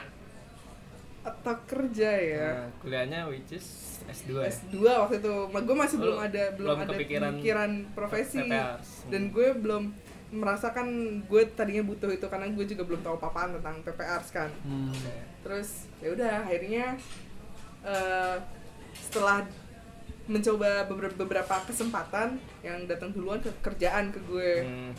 [1.28, 2.48] atau kerja ya?
[2.56, 4.48] Nah, kuliahnya which is S2 ya?
[4.48, 5.34] S2 waktu itu.
[5.52, 8.40] Gue masih Lu belum ada belum, belum ada kepikiran pemikiran profesi.
[8.48, 8.90] PPRs.
[9.12, 9.84] dan gue belum
[10.30, 10.88] merasakan
[11.24, 14.92] gue tadinya butuh itu karena gue juga belum tahu apa-apaan tentang PPR kan Hmm.
[15.40, 17.00] Terus ya udah akhirnya
[17.82, 18.36] eh,
[18.94, 19.48] setelah
[20.28, 24.92] mencoba beber- beberapa kesempatan yang datang duluan ke kerjaan ke gue Hmm.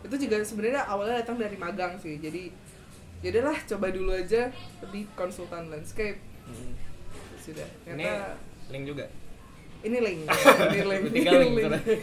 [0.00, 2.48] itu juga sebenarnya awalnya datang dari magang sih jadi
[3.18, 4.48] ya udahlah coba dulu aja
[4.88, 6.72] di konsultan landscape Hmm.
[7.36, 9.04] sudah Ini ternyata link juga.
[9.78, 10.20] Ini link.
[10.74, 11.04] Ini link.
[11.14, 11.52] Ini link,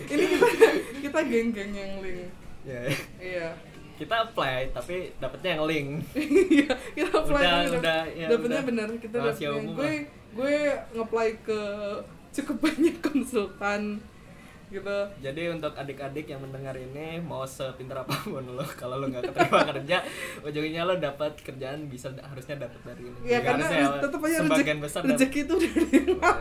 [0.08, 0.68] ini kita
[1.04, 2.32] kita geng-geng yang link.
[2.64, 2.82] Ya.
[3.20, 3.48] iya.
[3.96, 5.90] Kita apply tapi dapetnya yang link.
[6.16, 8.68] Iya, kita apply Udah- tapi udah, ya dapetnya udah.
[8.68, 9.50] bener kita dapetnya.
[9.76, 9.92] gue
[10.36, 10.56] gue
[10.92, 11.62] nge-apply ke
[12.36, 14.04] cukup banyak konsultan
[14.76, 19.24] gitu Jadi untuk adik-adik yang mendengar ini mau sepintar apa pun lo kalau lo nggak
[19.26, 19.98] keterima kerja
[20.42, 23.18] ujungnya lo dapat kerjaan bisa harusnya dapat dari ini.
[23.26, 26.00] ya karena harusnya tetap aja sebagian rezeki, besar rezeki itu dari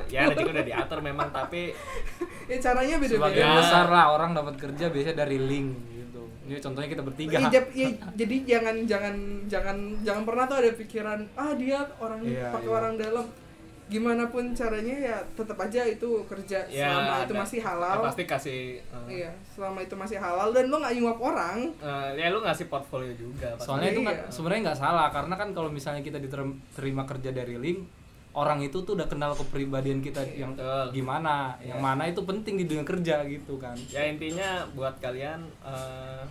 [0.09, 1.63] ya rezeki udah diatur memang tapi
[2.51, 3.51] ya caranya Sebagian beda-beda Ya.
[3.57, 6.23] besar lah orang dapat kerja biasanya dari link gitu.
[6.45, 7.37] Ini contohnya kita bertiga.
[7.41, 12.53] Ya, ya, jadi jangan jangan jangan jangan pernah tuh ada pikiran ah dia orang Iya,
[12.53, 12.75] pakai iya.
[12.75, 13.25] orang dalam
[13.95, 18.25] gimana pun caranya ya tetap aja itu kerja ya selama itu masih ya halal pasti
[18.25, 22.43] kasih uh, iya selama itu masih halal dan lo nggak nyuap orang uh, ya lu
[22.43, 23.67] ngasih portfolio juga pasti.
[23.71, 24.27] Soalnya itu kan Iya.
[24.29, 27.87] sebenarnya nggak salah karena kan kalau misalnya kita diterima kerja dari link
[28.35, 30.91] orang itu tuh udah kenal kepribadian kita yang Betul.
[30.91, 33.79] gimana, yang mana itu penting di dunia kerja gitu kan.
[33.87, 36.27] ya intinya buat kalian uh,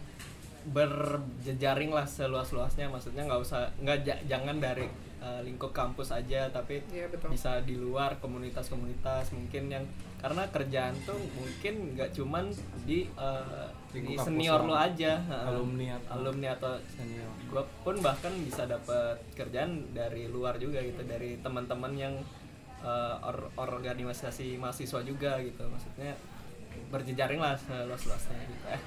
[0.68, 4.88] berjejaring lah seluas-luasnya maksudnya nggak usah nggak ja- jangan dari
[5.24, 7.32] uh, lingkup kampus aja tapi Iya, betul.
[7.32, 9.86] bisa di luar komunitas-komunitas mungkin yang
[10.20, 12.48] karena kerjaan tuh mungkin nggak cuman
[12.84, 17.28] di, uh, di senior lo aja Alumni atau- alumni atau Senior.
[17.46, 22.16] gue pun bahkan bisa dapat kerjaan dari luar juga gitu dari teman-teman yang
[22.80, 25.64] uh, or- organisasi mahasiswa juga gitu.
[25.64, 26.16] Maksudnya
[26.90, 28.82] berjejaring lah seluas-luasnya gitu eh.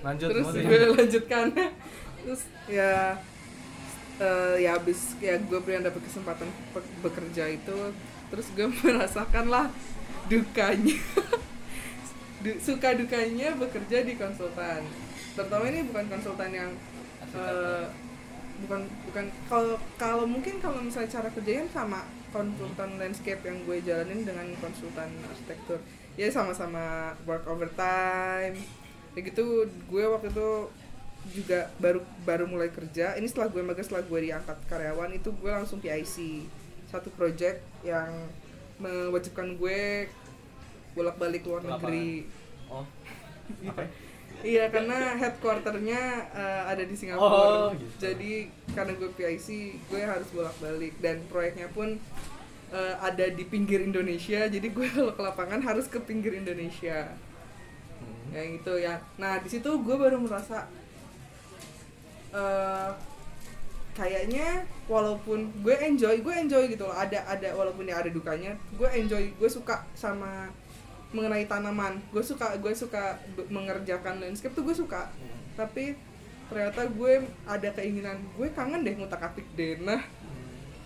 [0.00, 1.46] Lanjut terus gue lanjutkan.
[2.22, 3.14] Terus ya
[4.20, 7.76] eh, ya habis ya gue pernah dapet kesempatan pe- bekerja itu
[8.32, 9.66] terus gue merasakan lah
[10.30, 10.96] dukanya.
[12.44, 14.84] Du- suka dukanya bekerja di konsultan.
[15.34, 16.70] Terutama ini bukan konsultan yang
[17.34, 17.84] eh,
[18.64, 24.24] bukan bukan kalau kalau mungkin kalau misalnya cara kerjanya sama konsultan landscape yang gue jalanin
[24.24, 25.80] dengan konsultan arsitektur.
[26.16, 28.56] Ya sama-sama work overtime.
[29.16, 30.48] Kayak gitu gue waktu itu
[31.32, 35.50] juga baru baru mulai kerja ini setelah gue magang setelah gue diangkat karyawan itu gue
[35.50, 36.46] langsung PIC
[36.86, 38.30] satu project yang
[38.76, 40.06] mewajibkan gue
[40.92, 41.76] bolak-balik luar Lapangan.
[41.82, 42.08] negeri
[42.68, 42.84] oh
[43.64, 43.74] ya?
[44.36, 47.72] Iya karena headquarternya eh, ada di Oh, Singapura.
[47.72, 47.88] gitu.
[47.96, 48.32] Jadi
[48.68, 49.48] karena gue PIC,
[49.88, 51.96] gue harus bolak-balik dan proyeknya pun
[52.68, 54.44] eh, ada di pinggir Indonesia.
[54.44, 57.16] Jadi gue kalau ke lapangan harus ke pinggir Indonesia.
[57.96, 58.36] Hmm.
[58.36, 59.00] Yang itu ya.
[59.16, 60.68] Nah di situ gue baru merasa
[62.36, 62.90] eh,
[63.96, 66.92] kayaknya walaupun gue enjoy, gue enjoy gitu loh.
[66.92, 70.52] Ada ada walaupun ya ada dukanya, gue enjoy, gue suka sama
[71.16, 71.96] mengenai tanaman.
[72.12, 73.16] Gue suka gue suka
[73.48, 75.08] mengerjakan landscape tuh gue suka.
[75.56, 75.96] Tapi
[76.46, 79.80] ternyata gue ada keinginan gue kangen deh ngutak atik deh.
[79.80, 80.04] Nah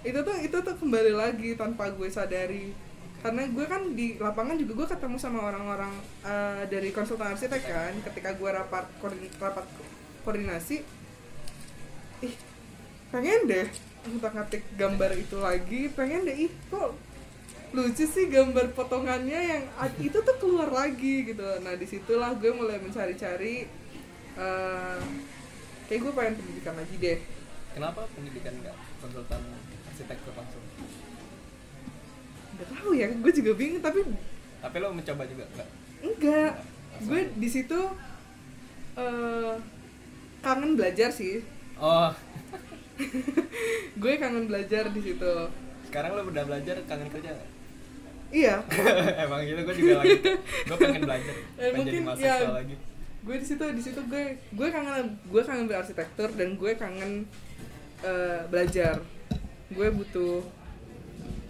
[0.01, 2.73] itu tuh itu tuh kembali lagi tanpa gue sadari
[3.21, 5.93] karena gue kan di lapangan juga gue ketemu sama orang-orang
[6.25, 9.85] eh, dari konsultan arsitek kan ketika gue rapat koordin- rapat ko-
[10.25, 10.81] koordinasi
[12.23, 12.35] ih
[13.13, 13.67] pengen deh.
[14.09, 16.37] Ngutak atik gambar itu lagi pengen deh.
[16.49, 16.97] Ih kok
[17.71, 19.63] lucu sih gambar potongannya yang
[20.03, 21.45] itu tuh keluar lagi gitu.
[21.63, 23.67] Nah di situlah gue mulai mencari-cari
[24.39, 25.01] eh,
[25.87, 27.19] kayak gue pengen pendidikan lagi deh.
[27.71, 29.43] Kenapa pendidikan enggak konsultan
[29.87, 30.65] arsitektur langsung?
[32.59, 34.05] Nggak tahu ya gue juga bingung tapi
[34.61, 35.69] tapi lo mencoba juga enggak
[36.05, 36.53] enggak
[37.01, 37.81] gue di situ
[38.99, 39.55] eh
[40.45, 41.41] kangen belajar sih
[41.81, 42.11] oh.
[43.97, 45.33] Gue kangen belajar di situ.
[45.85, 47.33] Sekarang lo udah belajar kangen kerja?
[48.31, 48.63] Iya.
[49.25, 50.17] Emang gitu gue juga lagi.
[50.69, 52.77] Gue pengen belajar Eh, pengen jadi mungkin mahasiswa ya- lagi.
[53.21, 57.13] gue di situ di situ gue gue kangen gue kangen berarsitektur dan gue kangen
[58.01, 59.03] eh, belajar.
[59.69, 60.41] Gue butuh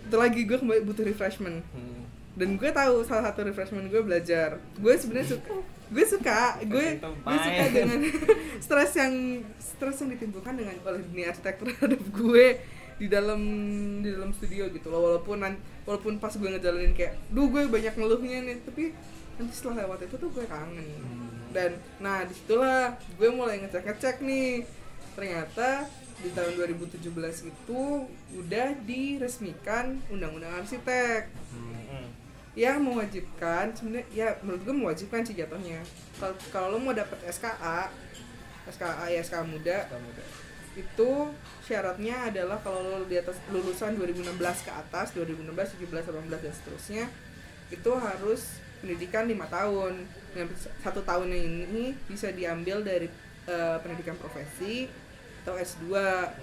[0.03, 1.63] itu lagi gue butuh refreshment.
[1.71, 1.99] Hmm.
[2.31, 4.57] dan gue tahu salah satu refreshment gue belajar.
[4.75, 8.01] Gue sebenarnya suka gue suka gue gue suka dengan
[8.65, 12.47] stres yang stres yang ditimbulkan dengan oleh dunia arsitektur terhadap gue
[13.01, 13.41] di dalam
[14.05, 15.01] di dalam studio gitu loh.
[15.09, 15.41] Walaupun
[15.89, 18.93] walaupun pas gue ngejalanin kayak duh gue banyak ngeluhnya nih tapi
[19.41, 20.85] nanti setelah lewat itu tuh gue kangen.
[20.85, 21.29] Hmm.
[21.51, 24.63] dan nah di situlah gue mulai ngecek ngecek nih.
[25.19, 27.03] Ternyata di tahun 2017
[27.49, 27.83] itu
[28.37, 31.33] udah diresmikan undang-undang arsitek.
[31.51, 32.20] Hmm.
[32.59, 35.79] Yang mewajibkan sebenarnya ya menurut gue mewajibkan sih jatuhnya
[36.19, 37.89] kalau kalau lo mau dapet SKA
[38.67, 40.29] SKA ya SKA muda Kamu deh.
[40.79, 41.11] itu
[41.67, 47.05] syaratnya adalah kalau lo di atas lulusan 2016 ke atas 2016 17 18 dan seterusnya
[47.71, 50.47] itu harus pendidikan lima tahun dan
[50.83, 53.11] satu tahunnya ini bisa diambil dari
[53.47, 54.87] eh, pendidikan profesi
[55.51, 55.91] atau S2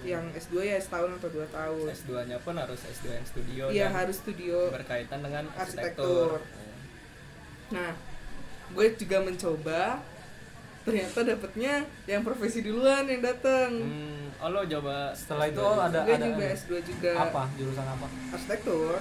[0.03, 3.87] yang S2 ya setahun atau dua tahun S2 nya pun harus S2 yang studio Iya
[3.87, 6.35] dan harus studio berkaitan dengan Arsitektur.
[6.35, 6.39] arsitektur.
[7.69, 7.91] Nah,
[8.69, 9.81] gue juga mencoba.
[10.83, 13.71] Ternyata dapetnya yang profesi duluan yang datang.
[13.71, 17.11] Hmm, oh lo coba Setelah itu S2 ada gue ada juga ada- S2 juga.
[17.17, 18.07] apa jurusan apa?
[18.29, 18.95] Arsitektur.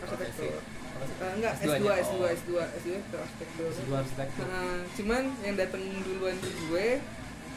[0.00, 0.56] Arsitektur.
[1.04, 1.92] Eh, enggak, S2 S2, nya.
[1.94, 2.24] S2, Oh.
[2.24, 3.68] S2, S2 itu arsitektur.
[3.70, 4.44] S2 arsitektur.
[4.46, 6.88] Nah, cuman yang datang duluan ke gue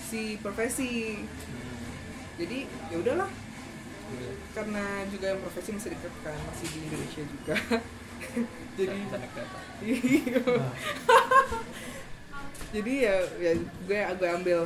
[0.08, 1.20] si profesi.
[1.20, 1.84] Hmm,
[2.40, 2.60] Jadi
[2.94, 3.30] ya udahlah,
[4.56, 7.56] karena juga yang profesi masih dekat kan, masih di Indonesia juga.
[8.80, 9.00] Jadi.
[9.78, 10.42] Iya.
[12.74, 13.52] Jadi ya, ya
[13.86, 14.60] gue gue ambil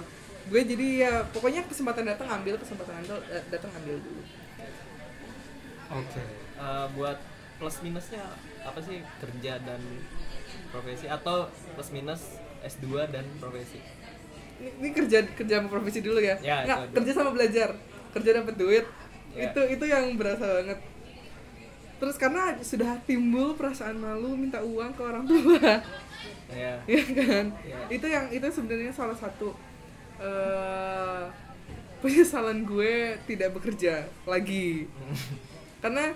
[0.47, 3.19] gue jadi ya pokoknya kesempatan datang ambil kesempatan ambil
[3.51, 4.23] datang ambil dulu
[5.91, 6.23] Oke.
[6.55, 7.19] Eh, buat
[7.59, 8.23] plus minusnya
[8.63, 9.81] apa sih kerja dan
[10.71, 13.83] profesi atau plus minus S2 dan profesi?
[14.61, 16.95] Ini, ini kerja kerja sama profesi dulu ya, Ya, nggak itu aja.
[16.95, 17.69] kerja sama belajar
[18.11, 18.85] kerja dapat duit
[19.31, 19.47] Ya.
[19.47, 20.79] itu itu yang berasa banget
[21.97, 25.71] terus karena sudah timbul perasaan malu minta uang ke orang tua
[26.51, 26.75] Ya.
[26.89, 27.79] ya kan Ya.
[27.89, 29.55] itu yang itu sebenarnya salah satu
[30.19, 31.23] eh
[31.99, 32.93] penyesalan gue
[33.23, 33.93] tidak bekerja
[34.25, 34.89] lagi
[35.81, 36.11] karena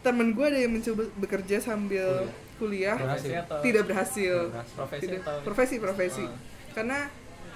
[0.00, 3.28] temen gue ada yang mencoba bekerja sambil kuliah, Berhasil.
[3.28, 4.74] Profesi atau tidak berhasil berhasil.
[4.74, 6.34] profesi Tidak- atau profesi profesi Oh.
[6.72, 6.98] karena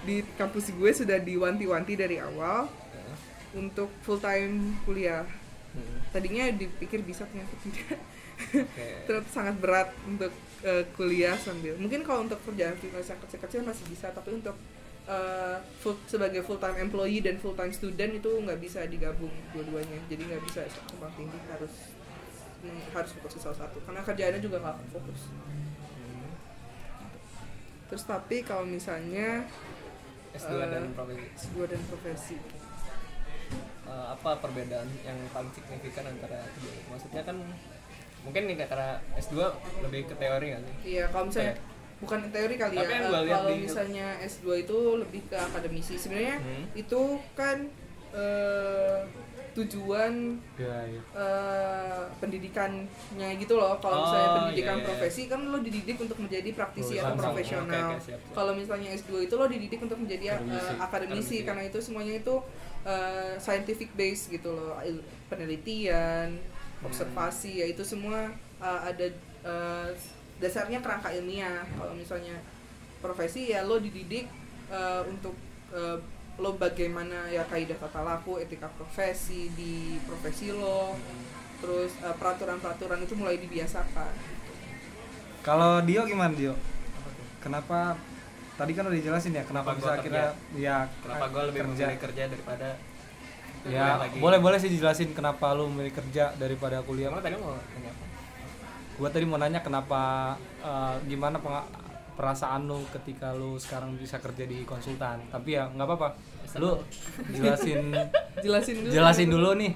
[0.02, 3.14] di kampus gue sudah diwanti-wanti dari awal Ya.
[3.54, 5.24] untuk full time kuliah
[5.72, 6.04] Hmm.
[6.12, 7.96] tadinya dipikir bisa ternyata tidak
[8.52, 8.84] Oke.
[9.08, 10.28] ternyata sangat berat untuk
[10.60, 14.52] eh, kuliah sambil mungkin kalau untuk kerjaan freelance yang kecil-kecil masih bisa tapi untuk
[15.02, 19.96] eh, full, sebagai full time employee dan full time student itu nggak bisa digabung dua-duanya
[20.06, 21.72] jadi nggak bisa tumpang tinggi harus
[22.60, 26.30] hmm, harus fokus ke salah satu karena kerjaannya juga nggak fokus Hmm.
[27.88, 29.48] terus tapi kalau misalnya
[30.32, 31.26] S2 Eh, dan profesi.
[31.38, 32.36] S2 dan profesi
[33.82, 36.72] Eh, apa perbedaan yang paling signifikan antara kedua?
[36.88, 37.36] Maksudnya kan
[38.22, 39.34] mungkin nih karena S2
[39.82, 40.74] lebih ke teori sih?
[40.88, 41.58] iya kalau misalnya
[41.98, 46.38] bukan teori kali Tapi ya lihat kalau di- misalnya S2 itu lebih ke akademisi sebenarnya
[46.38, 46.64] Hmm.
[46.72, 47.02] itu
[47.34, 47.66] kan
[48.12, 48.98] eh,
[49.52, 50.40] tujuan
[51.12, 52.88] eh, pendidikannya
[53.36, 54.86] gitu loh kalau Oh, misalnya pendidikan iya, iya.
[54.86, 57.24] profesi kan lo dididik untuk menjadi praktisi Oh, atau langsung.
[57.28, 58.20] profesional siap, siap.
[58.32, 60.56] kalau misalnya S2 itu lo dididik untuk menjadi eh, Akademisi.
[60.56, 61.36] akademisi, Akademisi.
[61.42, 62.34] karena itu semuanya itu
[62.82, 64.76] eh, scientific base gitu loh
[65.28, 66.28] penelitian
[66.82, 66.90] Hmm.
[66.90, 68.26] observasi ya itu semua
[68.58, 69.06] eh, ada
[69.42, 69.88] eh,
[70.36, 72.34] dasarnya kerangka ilmiah kalau misalnya
[72.98, 74.26] profesi ya lo dididik
[74.68, 75.36] eh, untuk
[76.42, 80.98] lo bagaimana ya kaidah tata laku etika profesi di profesi lo.
[81.62, 84.10] Terus eh, peraturan-peraturan itu mulai dibiasakan.
[85.46, 86.54] Kalau Dio gimana Dio?
[87.38, 87.94] Kenapa
[88.54, 91.84] tadi kan udah dijelasin ya kenapa Kenapa bisa akhirnya ya Kenapa gue lebih kerja?
[91.88, 92.68] memilih kerja daripada
[93.62, 94.18] ya lagi?
[94.18, 97.10] boleh boleh sih dijelasin kenapa lu memilih kerja daripada kuliah.
[97.10, 98.04] Emang tadi mau nanya apa?
[98.92, 100.02] gua tadi mau nanya kenapa
[100.62, 101.38] eh, gimana
[102.12, 105.22] perasaan lu ketika lu sekarang bisa kerja di konsultan.
[105.30, 106.08] Tapi ya nggak apa-apa
[106.60, 106.80] lu
[107.32, 107.94] jelasin
[108.44, 108.92] jelasin dulu.
[108.92, 109.72] jelasin dulu nih.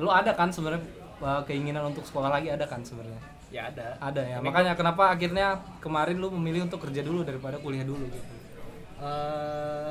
[0.00, 0.82] Lu ada kan sebenarnya
[1.22, 2.50] eh, keinginan untuk sekolah lagi?
[2.50, 3.20] Ada kan sebenarnya?
[3.54, 3.94] Ya ada.
[4.02, 4.42] ada ya.
[4.42, 8.34] Ini makanya kenapa akhirnya kemarin lu memilih untuk kerja dulu daripada kuliah dulu gitu?
[8.98, 9.90] Eh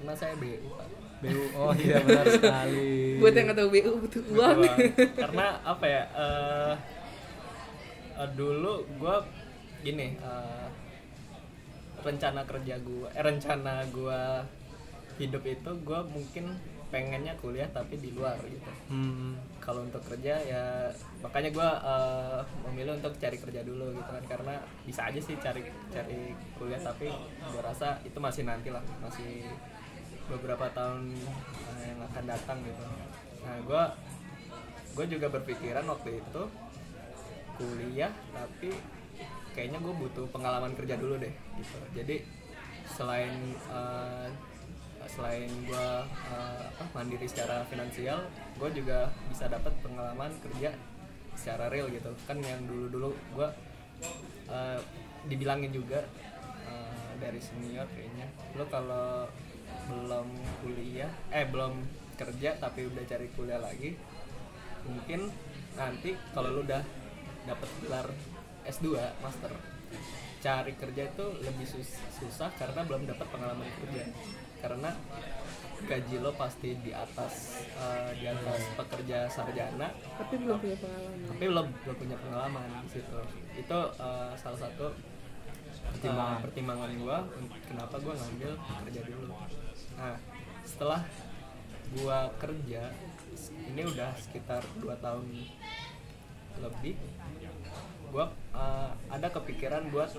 [0.00, 0.88] karena saya BU Pak.
[1.20, 2.88] BU oh iya benar sekali.
[3.20, 4.58] Buat yang nggak tahu BU butuh uang.
[5.28, 6.74] Karena apa ya eh
[8.16, 9.16] eh, dulu gue
[9.84, 10.66] gini eh,
[12.00, 14.20] rencana kerja gue eh, rencana gue
[15.20, 16.56] hidup itu gue mungkin
[16.90, 18.70] pengennya kuliah tapi di luar gitu.
[18.90, 20.90] Hmm, kalau untuk kerja ya
[21.22, 21.68] makanya gue
[22.66, 24.24] memilih untuk cari kerja dulu gitu kan.
[24.26, 25.62] Karena bisa aja sih cari
[25.94, 27.12] cari kuliah tapi
[27.52, 29.46] gue rasa itu masih nanti lah masih
[30.26, 31.14] beberapa tahun
[31.78, 32.82] eh, yang akan datang gitu.
[33.46, 33.82] Nah gue
[34.98, 36.42] gue juga berpikiran waktu itu
[37.54, 38.74] kuliah tapi
[39.54, 41.78] kayaknya gue butuh pengalaman kerja dulu deh gitu.
[41.94, 42.26] Jadi
[42.90, 44.26] selain eh,
[45.08, 45.88] selain gue
[46.92, 48.26] mandiri secara finansial
[48.58, 50.74] gue juga bisa dapat pengalaman kerja
[51.38, 52.12] secara real gitu.
[52.28, 53.48] Kan yang dulu dulu gue
[54.50, 54.80] eh,
[55.28, 56.04] dibilangin juga
[56.68, 58.26] eh, dari senior kayaknya.
[58.58, 59.24] Lo kalau
[59.90, 60.28] belum
[60.62, 61.82] kuliah eh belum
[62.14, 63.96] kerja tapi udah cari kuliah lagi
[64.84, 65.32] mungkin
[65.74, 66.82] nanti kalau lu udah
[67.48, 68.06] dapat gelar
[68.68, 68.92] S2
[69.24, 69.52] master
[70.40, 74.04] cari kerja itu lebih sus- susah karena belum dapat pengalaman kerja
[74.60, 74.90] karena
[75.80, 77.32] gaji lo pasti di atas
[77.72, 79.88] eh, di atas pekerja sarjana.
[80.14, 81.18] Tapi belum punya pengalaman.
[81.26, 83.20] Tapi belum belum punya pengalaman di situ.
[83.56, 84.92] Itu eh, salah satu
[85.90, 86.36] Pertimbangan.
[86.36, 88.52] eh, pertimbangan gua un- kenapa gua ngambil
[88.84, 89.26] kerja dulu.
[89.96, 90.16] Nah
[90.62, 91.00] setelah
[91.90, 92.82] gua kerja
[93.66, 95.26] ini udah sekitar dua tahun
[96.60, 96.94] lebih
[98.12, 100.12] gua eh, ada kepikiran buat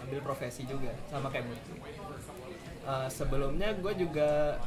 [0.00, 1.76] ambil profesi juga sama kayak Murti
[2.90, 4.58] Eh, sebelumnya gue juga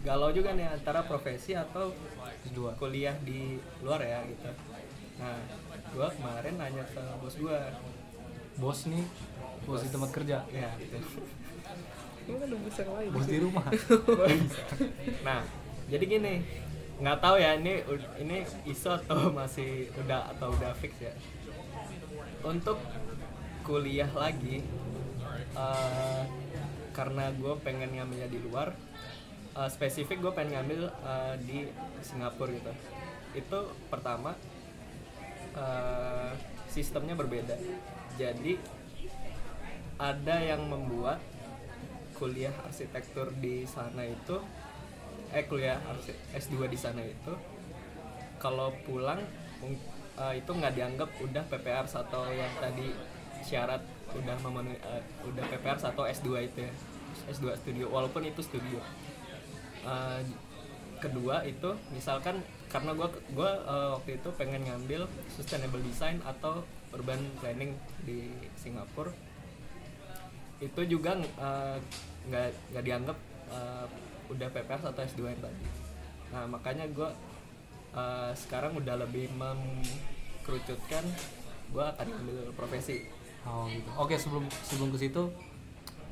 [0.00, 1.92] galau juga nih antara profesi atau
[2.48, 4.48] S2 kuliah di luar ya gitu.
[5.20, 5.36] Nah
[5.92, 7.60] gua kemarin nanya ke bos gua.
[8.56, 9.04] Bos nih
[9.68, 10.46] bos di tempat kerja.
[10.48, 10.96] Ya gitu.
[12.24, 13.66] Kan udah bisa lain bos di rumah.
[15.26, 15.44] Nah
[15.92, 16.34] jadi gini
[16.98, 17.84] nggak tahu ya ini
[18.22, 21.12] ini iso atau masih udah atau udah fix ya.
[22.40, 22.80] Untuk
[23.66, 24.64] kuliah lagi
[25.58, 26.22] eh,
[26.98, 28.74] karena gue pengen ngambilnya di luar
[29.54, 31.58] eh, spesifik gue pengen ngambil eh, di
[32.02, 32.72] Singapura gitu.
[33.38, 34.34] Itu pertama
[35.54, 36.34] eh,
[36.66, 37.54] sistemnya berbeda.
[38.18, 38.58] Jadi
[39.98, 41.22] ada yang membuat
[42.18, 44.42] kuliah arsitektur di sana itu
[45.30, 47.30] eh kuliah arsi- S2 di sana itu
[48.42, 49.22] kalau pulang
[49.62, 52.90] eh, itu nggak dianggap udah PPR atau yang tadi
[53.46, 53.82] syarat
[54.18, 56.72] udah memenuhi eh, udah PPR atau S2 itu ya
[57.26, 58.78] S2 studio walaupun itu studio.
[59.82, 60.20] Eh,
[60.98, 67.18] kedua itu misalkan karena gua gua eh, waktu itu pengen ngambil sustainable design atau urban
[67.40, 68.28] planning di
[68.58, 69.14] Singapura.
[70.58, 71.76] Itu juga eh,
[72.28, 73.18] nggak nggak dianggap
[73.54, 73.86] eh,
[74.28, 75.66] udah PPR atau S2 yang tadi.
[76.34, 77.10] Nah makanya gue
[78.36, 81.02] sekarang udah lebih mengkerucutkan
[81.72, 83.08] gue akan ambil profesi.
[83.48, 83.88] Oh gitu.
[83.96, 85.32] Oke sebelum sebelum ke situ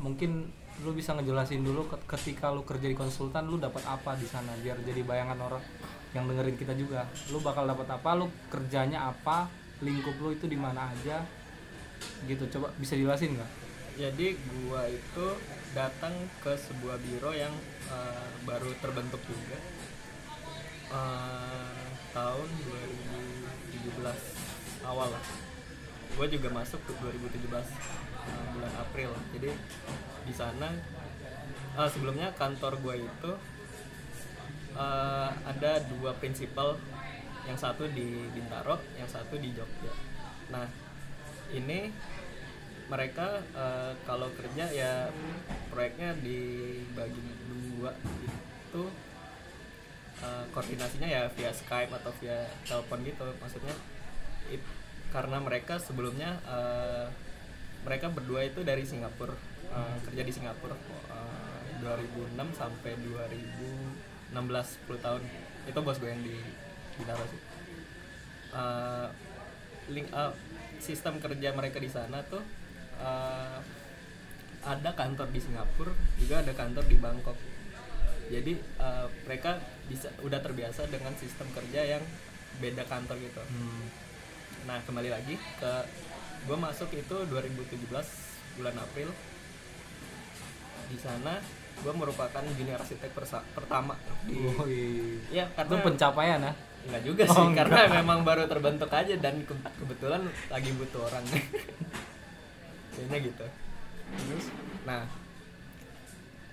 [0.00, 0.48] mungkin
[0.84, 4.52] lu bisa ngejelasin dulu ke- ketika lu kerja di konsultan lu dapat apa di sana
[4.60, 5.62] biar jadi bayangan orang
[6.12, 7.04] yang dengerin kita juga?
[7.28, 8.08] Lu bakal dapat apa?
[8.12, 9.48] Lu kerjanya apa?
[9.80, 11.20] Lingkup lu itu di mana aja?
[12.24, 12.44] Gitu.
[12.52, 13.50] Coba bisa jelasin nggak?
[13.96, 15.26] Jadi gua itu
[15.72, 17.52] datang ke sebuah biro yang
[17.88, 19.56] eh, baru terbentuk juga
[20.86, 25.24] Eh, tahun 2017 awal lah.
[26.14, 27.66] Gue juga masuk ke 2017 eh,
[28.54, 29.10] bulan April.
[29.34, 29.50] Jadi
[30.26, 30.68] di sana
[31.78, 33.32] eh, sebelumnya kantor gue itu
[34.76, 36.78] eh, ada dua prinsipal.
[37.46, 39.94] Yang satu di Bintaro yang satu di Jogja.
[40.50, 40.66] Nah
[41.54, 41.94] ini
[42.90, 45.06] mereka eh, kalau kerja ya
[45.70, 47.94] proyeknya dibagi dua
[48.66, 48.90] itu
[50.26, 53.78] eh, koordinasinya ya via Skype atau via telepon gitu maksudnya.
[54.50, 54.74] It-
[55.14, 57.06] karena mereka sebelumnya eh,
[57.86, 59.30] mereka berdua itu dari Singapura
[59.70, 62.98] eh, kerja di Singapura eh, 2006 sampai
[64.34, 65.22] 2016 10 tahun.
[65.70, 66.34] Itu bos gue yang di
[66.98, 67.40] Bintaro sih.
[68.58, 69.08] Eh,
[69.94, 70.32] link eh,
[70.82, 72.42] sistem kerja mereka di sana tuh
[72.98, 73.58] eh,
[74.66, 77.38] ada kantor di Singapura juga ada kantor di Bangkok.
[78.26, 82.02] Jadi eh, mereka bisa udah terbiasa dengan sistem kerja yang
[82.58, 83.42] beda kantor gitu.
[83.46, 83.86] Hmm.
[84.66, 85.72] nah kembali lagi ke
[86.46, 87.90] gue masuk itu 2017
[88.56, 89.10] bulan April
[90.86, 91.42] di sana
[91.76, 93.10] gue merupakan junior arsitek
[93.52, 95.18] pertama di Wih.
[95.28, 96.54] ya itu karena pencapaian ya
[96.86, 97.66] Enggak juga Oh, sih, enggak.
[97.66, 101.26] karena memang baru terbentuk aja dan ke- kebetulan lagi butuh orang.
[102.94, 103.46] Kayaknya gitu.
[104.22, 104.46] Terus,
[104.86, 105.02] nah,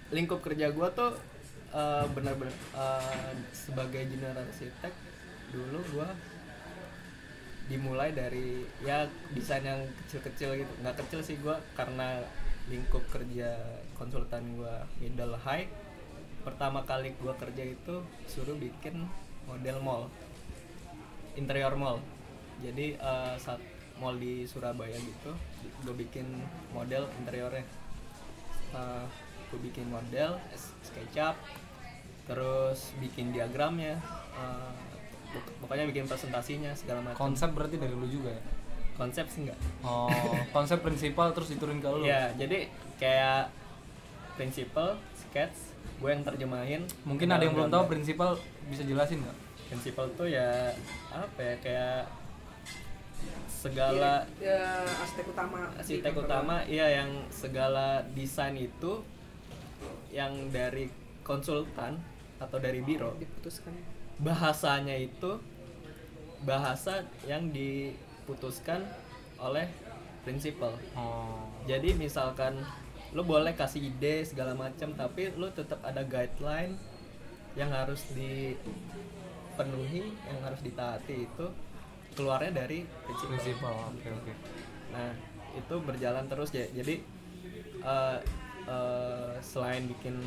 [0.10, 1.14] lingkup kerja gua tuh
[1.70, 4.94] eh, benar-benar eh, sebagai junior arsitek
[5.54, 6.10] dulu gua
[7.72, 10.74] dimulai dari ya desain yang kecil-kecil gitu.
[10.84, 12.20] Nggak kecil sih gua karena
[12.68, 13.60] lingkup kerja
[13.96, 15.68] konsultan gua middle high
[16.44, 19.08] pertama kali gua kerja itu suruh bikin
[19.48, 20.12] model mall
[21.40, 22.00] interior mall.
[22.64, 23.60] Jadi eh, saat
[24.00, 25.32] mall di Surabaya gitu
[25.84, 26.26] gue bikin
[26.74, 27.66] model interiornya.
[28.74, 29.06] Eh,
[29.54, 30.42] gue bikin model
[30.82, 31.38] SketchUp
[32.26, 34.83] terus bikin diagramnya pok-
[35.62, 37.18] pokoknya bikin presentasinya segala macam.
[37.18, 38.44] Konsep berarti dari lu juga ya?
[38.94, 42.06] Konsep sih enggak oh konsep prinsipal terus diturunin ke lu.
[42.06, 42.70] Ya jadi
[43.02, 43.50] kayak
[44.38, 46.82] prinsipal sketch gue yang terjemahin.
[47.08, 48.38] Mungkin ada yang belum tahu prinsipal
[48.70, 49.38] bisa jelasin nggak?
[49.72, 50.70] Prinsipal tuh ya
[51.10, 52.02] apa ya kayak
[53.48, 55.72] segala ya, arsitek utama.
[55.72, 59.00] di arsitek kantor utama iya yang segala desain itu
[60.12, 60.92] yang dari
[61.24, 61.96] konsultan
[62.44, 63.16] atau dari biro.
[63.16, 63.72] Diputuskan
[64.22, 65.40] bahasanya itu
[66.44, 68.84] bahasa yang diputuskan
[69.40, 69.68] oleh
[70.24, 70.76] prinsipal.
[70.96, 71.48] Oh.
[71.68, 72.60] Jadi misalkan
[73.14, 76.74] lo boleh kasih ide segala macam tapi lo tetap ada guideline
[77.54, 81.46] yang harus dipenuhi yang harus ditaati itu
[82.18, 84.34] keluarnya dari prinsipal, prinsipal oke oke.
[84.94, 85.14] Nah
[85.54, 86.50] itu berjalan terus.
[86.56, 86.96] Ya jadi
[87.84, 88.18] eh,
[88.66, 90.18] eh, selain bikin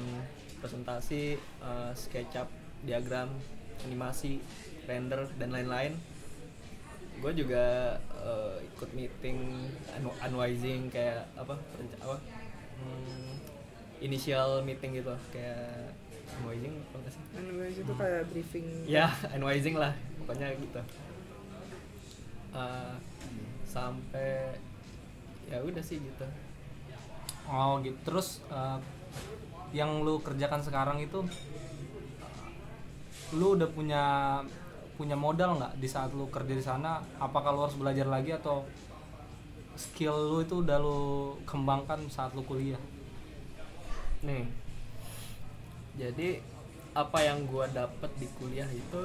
[0.62, 2.47] presentasi eh, SketchUp
[2.87, 3.32] diagram
[3.84, 4.40] animasi
[4.86, 5.92] render dan lain-lain.
[7.20, 9.38] Gue juga eh, ikut meeting
[9.92, 12.16] anu- unwising kayak apa perenca- apa
[12.76, 13.32] hmm,
[14.00, 15.92] initial meeting gitu kayak
[16.40, 17.22] unwising apa nggak sih?
[17.36, 18.66] Anyways, itu kayak briefing.
[18.84, 20.80] Ya unwising lah pokoknya gitu.
[22.56, 22.94] Eh,
[23.66, 24.56] sampai
[25.46, 26.26] ya udah sih gitu.
[27.46, 27.96] Oh gitu.
[28.04, 28.78] Terus eh,
[29.74, 31.20] yang lu kerjakan sekarang itu
[33.34, 34.04] lu udah punya
[34.96, 37.02] punya modal nggak di saat lu kerja di sana?
[37.18, 38.62] Apakah lu harus belajar lagi atau
[39.76, 42.80] skill lu itu udah lu kembangkan saat lu kuliah?
[44.24, 44.46] Nih.
[45.96, 46.40] Jadi
[46.96, 49.02] apa yang gua dapet di kuliah itu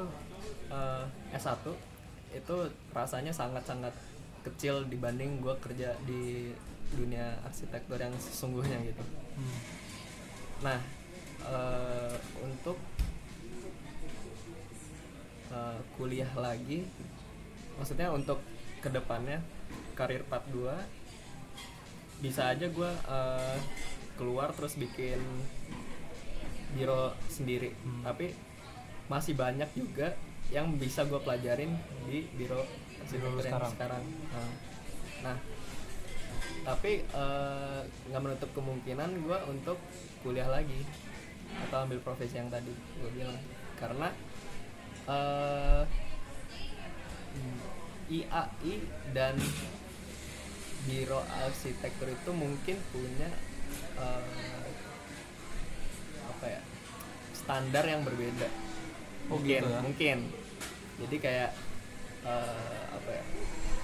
[0.72, 1.04] eh,
[1.36, 1.68] S1
[2.32, 2.56] itu
[2.96, 3.92] rasanya sangat-sangat
[4.48, 6.56] kecil dibanding gua kerja di
[6.96, 9.04] dunia arsitektur yang sesungguhnya gitu.
[9.36, 9.58] Hmm.
[10.64, 10.80] Nah,
[11.52, 12.80] eh, untuk
[15.62, 16.90] eh, kuliah lagi,
[17.78, 18.42] maksudnya untuk
[18.82, 19.38] ke depannya
[19.94, 20.74] karir part 2
[22.22, 22.92] bisa aja gue
[24.14, 25.18] keluar terus bikin
[26.74, 28.02] biro sendiri, Hmm.
[28.02, 28.34] tapi
[29.06, 30.14] masih banyak juga
[30.50, 31.74] yang bisa gue pelajarin
[32.06, 32.62] di biro
[33.02, 33.72] arsitektur sekarang.
[33.74, 34.04] sekarang.
[34.32, 34.50] Nah,
[35.22, 35.38] Nah,
[36.64, 39.78] tapi eh, nggak menutup kemungkinan gue untuk
[40.22, 40.82] kuliah lagi
[41.68, 43.38] atau ambil profesi yang tadi gue bilang
[43.78, 44.14] karena
[45.04, 45.84] eh
[48.12, 48.76] IAI
[49.12, 49.40] dan
[50.84, 53.30] biro arsitektur itu mungkin punya
[53.96, 54.68] eh,
[56.28, 56.62] apa ya
[57.34, 58.50] standar yang berbeda
[59.24, 59.80] Oh, mungkin gitu ya?
[59.80, 60.18] mungkin
[61.00, 61.52] jadi kayak
[62.22, 63.24] eh, apa ya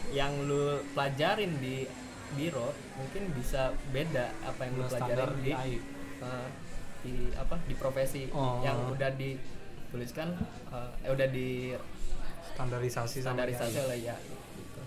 [0.09, 1.88] yang lu pelajarin di
[2.34, 5.74] biro mungkin bisa beda apa yang lu pelajarin di IAI.
[6.20, 6.47] eh,
[6.99, 8.59] di apa di profesi Oh.
[8.59, 9.07] yang udah
[9.88, 10.35] dituliskan
[10.69, 11.71] eh, eh, udah di
[12.53, 13.85] standarisasi standarisasi IAI.
[13.88, 14.17] oleh ya
[14.59, 14.81] gitu.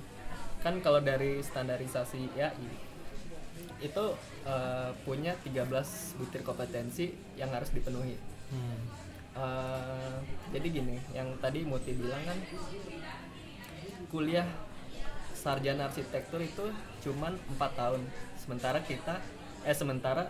[0.61, 2.71] kan kalau dari standarisasi YAI
[3.81, 4.05] itu
[4.45, 8.17] eh, punya 13 butir kompetensi yang harus dipenuhi
[8.51, 8.83] Hmm.
[9.31, 10.17] Eh,
[10.51, 12.35] jadi gini yang tadi Muti bilang kan
[14.11, 14.43] kuliah
[15.39, 16.67] sarjana arsitektur itu
[17.07, 18.03] cuman empat tahun
[18.35, 19.23] sementara kita
[19.63, 20.27] eh sementara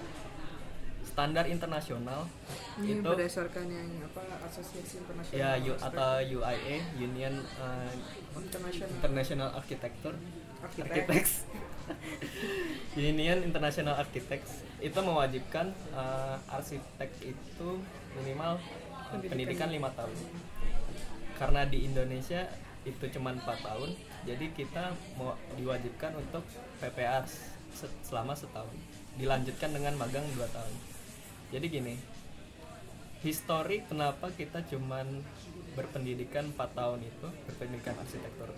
[1.11, 2.31] standar internasional
[2.79, 7.93] ini itu berdasarkan yang apa asosiasi internasional ya U, atau UIA Union eh,
[8.39, 8.95] internasional.
[8.95, 10.17] International Architecture.
[10.63, 11.51] Architects.
[13.11, 14.63] Union International Architects.
[14.79, 17.69] Itu mewajibkan eh, arsitek itu
[18.15, 18.63] minimal
[19.11, 19.69] eh, Pendidikan.
[19.69, 20.15] lima tahun.
[21.35, 22.47] Karena di Indonesia
[22.81, 23.93] itu cuma empat tahun
[24.25, 26.41] jadi kita mau diwajibkan untuk
[26.81, 27.25] PPR
[27.73, 28.73] se- selama setahun.
[29.19, 30.73] Dilanjutkan dengan magang dua tahun
[31.51, 31.95] jadi gini
[33.21, 35.21] histori kenapa kita cuman
[35.73, 38.51] berpendidikan 4 tahun itu berpendidikan arsitektur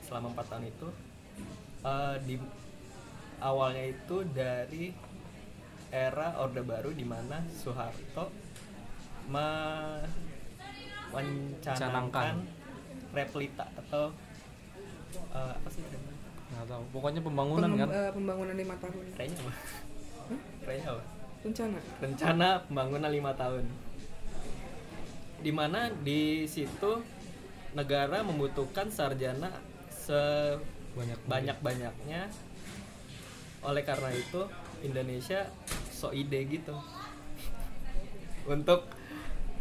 [0.00, 0.88] selama 4 tahun itu
[1.82, 2.34] eh, di
[3.38, 4.94] awalnya itu dari
[5.88, 8.28] era Orde Baru di mana Soeharto
[9.26, 10.04] me-
[11.08, 12.34] mencanangkan Canangkan.
[13.10, 14.12] replita atau
[15.32, 16.16] eh, apa sih namanya?
[16.48, 19.52] nggak tahu pokoknya pembangunan Pengem- kan eh, pembangunan lima tahun Kayaknya apa?
[20.62, 21.02] Kayaknya apa?
[21.44, 21.78] Rencana?
[22.02, 23.64] Rencana pembangunan lima tahun.
[25.38, 27.02] Di mana di situ
[27.76, 29.52] negara membutuhkan sarjana
[30.96, 32.32] banyak sebanyak banyaknya
[33.60, 34.40] oleh karena itu
[34.82, 35.46] Indonesia
[35.92, 36.74] so ide gitu.
[38.54, 38.88] Untuk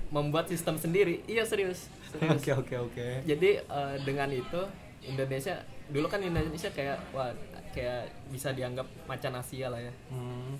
[0.09, 1.21] membuat sistem sendiri.
[1.27, 1.91] Iya serius.
[2.15, 2.39] Serius.
[2.39, 3.07] Oke oke oke.
[3.27, 4.61] Jadi eh, dengan itu
[5.03, 5.59] Indonesia
[5.91, 7.31] dulu kan Indonesia kayak wah
[7.75, 9.93] kayak bisa dianggap macan Asia lah ya.
[10.09, 10.55] Hmm.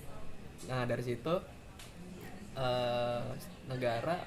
[0.66, 1.34] Nah dari situ
[2.54, 3.24] eh,
[3.66, 4.18] negara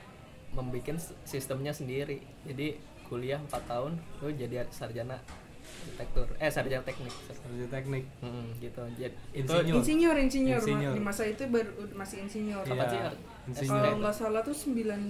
[0.51, 2.19] membuat sistemnya sendiri.
[2.45, 5.19] Jadi kuliah 4 tahun, lu jadi sarjana
[5.61, 7.11] arsitektur, eh sarjana teknik.
[7.27, 8.83] Kerja teknik Hmm, gitu.
[8.93, 9.77] Jadi itu Insinyur.
[9.77, 10.93] insinyur insinyur, Insinyur.
[10.93, 13.15] di masa itu baru masih insinyur Iya, sih, Ar?
[13.47, 13.79] insinyur.
[13.81, 15.01] kalau nggak salah tuh 9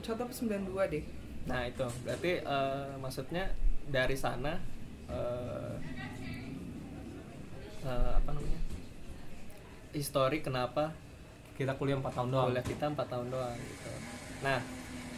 [0.00, 1.02] satu apa 92 deh
[1.46, 3.44] Nah itu berarti eh, maksudnya
[3.86, 4.52] dari sana
[5.08, 5.74] eh,
[7.82, 8.60] eh, apa namanya
[9.98, 10.94] histori kenapa
[11.58, 13.90] kita kuliah 4 tahun doang kuliah kita empat tahun doang gitu.
[14.46, 14.62] Nah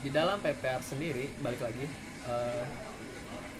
[0.00, 1.84] di dalam PPR sendiri balik lagi
[2.24, 2.64] eh,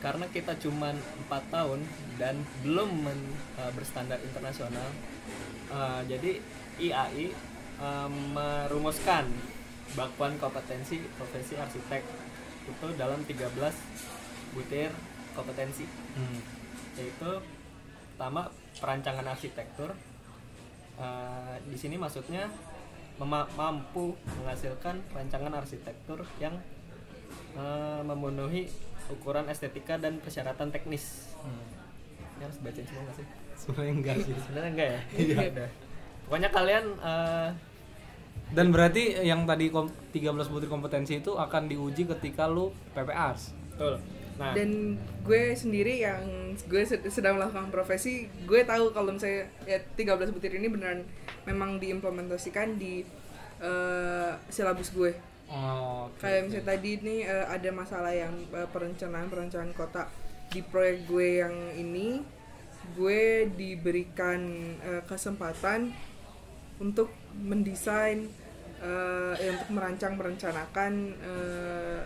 [0.01, 1.85] karena kita cuman empat tahun
[2.17, 4.89] dan belum men- eh, berstandar internasional,
[5.69, 6.31] eh, jadi
[6.81, 7.27] IAI
[7.81, 9.29] eh, merumuskan
[9.93, 12.03] bakuan kompetensi profesi arsitek
[12.65, 13.77] itu dalam 13
[14.55, 14.89] butir
[15.37, 16.41] kompetensi Hmm.
[16.97, 17.31] yaitu
[18.15, 19.95] pertama perancangan arsitektur
[21.01, 22.45] Eh, di sini maksudnya
[23.19, 26.53] mampu menghasilkan rancangan arsitektur yang
[27.53, 28.69] eh, memenuhi
[29.09, 31.57] ukuran estetika dan persyaratan teknis Hmm.
[32.37, 33.27] ini harus baca semua nggak sih
[33.57, 35.37] sebenarnya enggak sih sebenarnya enggak ya Iya.
[35.51, 35.71] Udah.
[36.23, 37.49] pokoknya kalian eh,
[38.51, 43.97] dan berarti yang tadi kom- 13 butir kompetensi itu akan diuji ketika lu PPRs betul
[44.41, 44.57] nah.
[44.57, 46.25] Dan gue sendiri yang
[46.57, 51.05] gue sed- sedang melakukan profesi gue tahu kalau misalnya ya 13 butir ini beneran
[51.45, 53.05] memang diimplementasikan di
[53.61, 55.13] eh, silabus gue.
[55.51, 60.09] Oh oke, kayak misalnya tadi nih eh, ada masalah yang eh, perencanaan perencanaan kota
[60.49, 62.25] di proyek gue yang ini
[62.97, 64.41] gue diberikan
[64.81, 65.93] eh, kesempatan
[66.81, 68.25] untuk mendesain
[68.81, 72.01] eh, ya, untuk merancang merencanakan eh,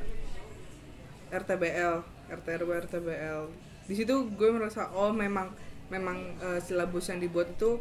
[1.30, 3.40] RTBL RTRW RTBL
[3.84, 5.52] di situ gue merasa oh memang
[5.88, 7.76] memang eh, silabus yang dibuat itu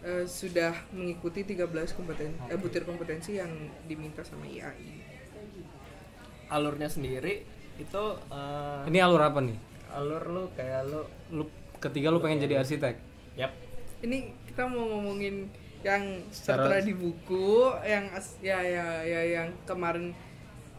[0.00, 3.52] eh, sudah mengikuti 13 kompeten eh, butir kompetensi yang
[3.84, 5.04] diminta sama IAI
[6.48, 9.58] alurnya sendiri itu eh, ini alur apa nih?
[9.90, 11.02] Alur lu kayak lu
[11.34, 11.44] lu
[11.78, 12.94] ketika lu pengen jadi arsitek?
[13.34, 13.50] Yap.
[14.00, 15.50] Ini kita mau ngomongin
[15.82, 20.14] yang Secara- tertera di buku yang as- ya ya ya yang kemarin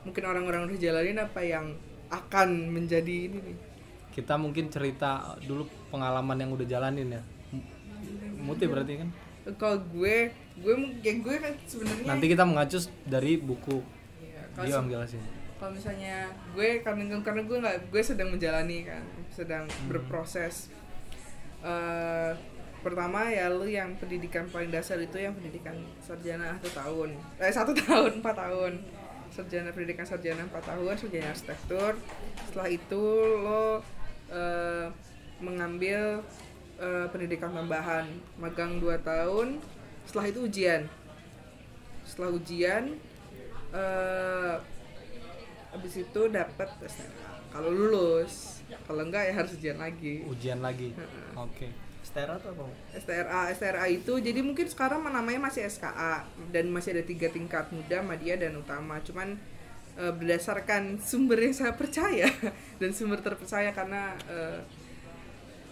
[0.01, 1.76] mungkin orang-orang udah jalanin apa yang
[2.08, 3.58] akan menjadi ini nih.
[4.12, 7.24] Kita mungkin cerita dulu pengalaman yang udah jalanin ya.
[8.38, 9.10] Muti berarti kan?
[9.56, 13.78] Kalau gue gue mu- ya gue kan sebenarnya nanti kita mengacu dari buku.
[14.20, 15.24] Ya, kalau dia yang jelasin
[15.56, 16.16] kalau misalnya
[16.51, 18.99] gue karena karena gue nggak gue sedang menjalani kan
[19.30, 19.88] sedang Hmm.
[19.88, 20.68] berproses.
[21.62, 22.32] Eh,
[22.82, 27.10] pertama ya lu yang pendidikan paling dasar itu yang pendidikan sarjana satu tahun.
[27.39, 28.74] Eh satu tahun empat tahun
[29.36, 31.91] sarjana pendidikan sarjana empat tahun sarjana arsitektur.
[32.47, 33.03] Setelah itu
[33.43, 33.83] lo
[34.31, 34.88] eh,
[35.43, 36.23] mengambil
[36.79, 38.07] eh, pendidikan tambahan
[38.39, 39.59] magang dua tahun.
[40.07, 40.81] Setelah itu ujian.
[42.07, 42.83] Setelah ujian
[43.75, 44.55] eh
[45.75, 46.71] habis itu dapat
[47.51, 50.23] kalau lulus kalau enggak ya harus ujian lagi.
[50.23, 50.95] Ujian lagi.
[51.36, 52.70] Oke Stera tuh apa?
[52.93, 58.06] STRA STRA itu jadi mungkin sekarang namanya masih SKA dan masih ada tiga tingkat muda
[58.06, 59.01] media dan utama.
[59.01, 59.34] Cuman
[59.97, 62.30] eh, berdasarkan sumber yang saya percaya
[62.80, 64.62] dan sumber terpercaya karena eh,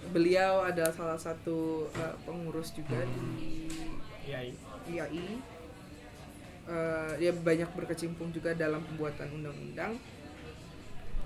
[0.09, 3.69] beliau adalah salah satu eh, pengurus juga di
[4.25, 4.51] IAI
[4.89, 5.53] IAI
[6.63, 9.99] Eh, dia banyak berkecimpung juga dalam pembuatan undang-undang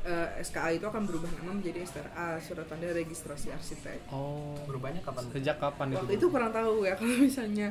[0.07, 4.07] Eh, SKA itu akan berubah nama menjadi STRA surat tanda registrasi arsitek.
[4.07, 4.55] Oh.
[4.63, 7.67] Berubahnya kapan sejak kapan itu waktu itu kurang tahu ya kalau misalnya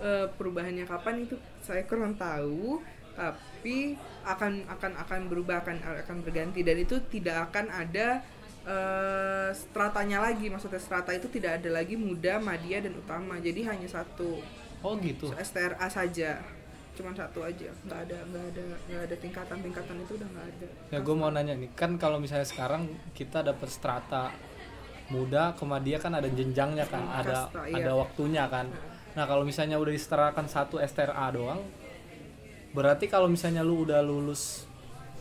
[0.00, 2.80] eh, perubahannya kapan itu saya kurang tahu
[3.14, 5.76] tapi akan akan akan berubah akan
[6.08, 6.64] akan berganti.
[6.64, 8.24] Dan itu tidak akan ada
[8.64, 10.48] eh, stratanya lagi.
[10.48, 13.36] Maksudnya strata itu tidak ada lagi muda media dan utama.
[13.44, 14.40] Jadi hanya satu.
[14.80, 15.36] Oh gitu.
[15.36, 16.40] STRA saja
[16.94, 17.70] cuman satu aja.
[17.82, 20.66] Nggak ada nggak ada nggak ada tingkatan tingkatan itu udah nggak ada.
[20.88, 21.70] Ya gue mau nanya nih.
[21.72, 24.30] Kan kalau misalnya sekarang kita dapat strata
[25.04, 27.76] muda kemudian kan ada jenjangnya kan Hmm, ada kasta, iya.
[27.82, 28.66] ada waktunya kan.
[29.14, 29.24] Nah.
[29.26, 31.60] Kalau misalnya udah disetarakan satu STRA doang
[32.70, 34.66] berarti kalau misalnya lu udah lulus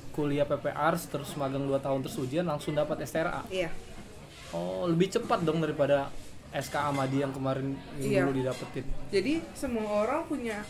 [0.09, 3.69] kuliah PPR terus magang 2 tahun terus ujian langsung dapat STRA iya.
[4.49, 6.09] Oh lebih cepat dong daripada
[6.49, 8.21] SK Amadi yang kemarin yang Iya.
[8.25, 8.85] dulu didapetin.
[9.09, 10.61] Jadi semua orang punya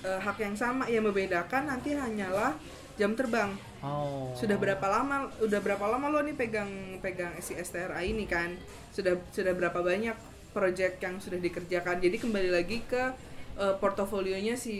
[0.00, 2.54] eh, hak yang sama yang membedakan nanti hanyalah
[2.94, 3.54] jam terbang.
[3.78, 6.68] oh Sudah berapa lama udah berapa lama lo nih pegang
[6.98, 8.58] pegang si STRA ini kan?
[8.90, 10.14] Sudah sudah berapa banyak
[10.50, 11.98] project yang sudah dikerjakan.
[11.98, 13.02] Jadi kembali lagi ke
[13.54, 14.76] eh, portofolionya si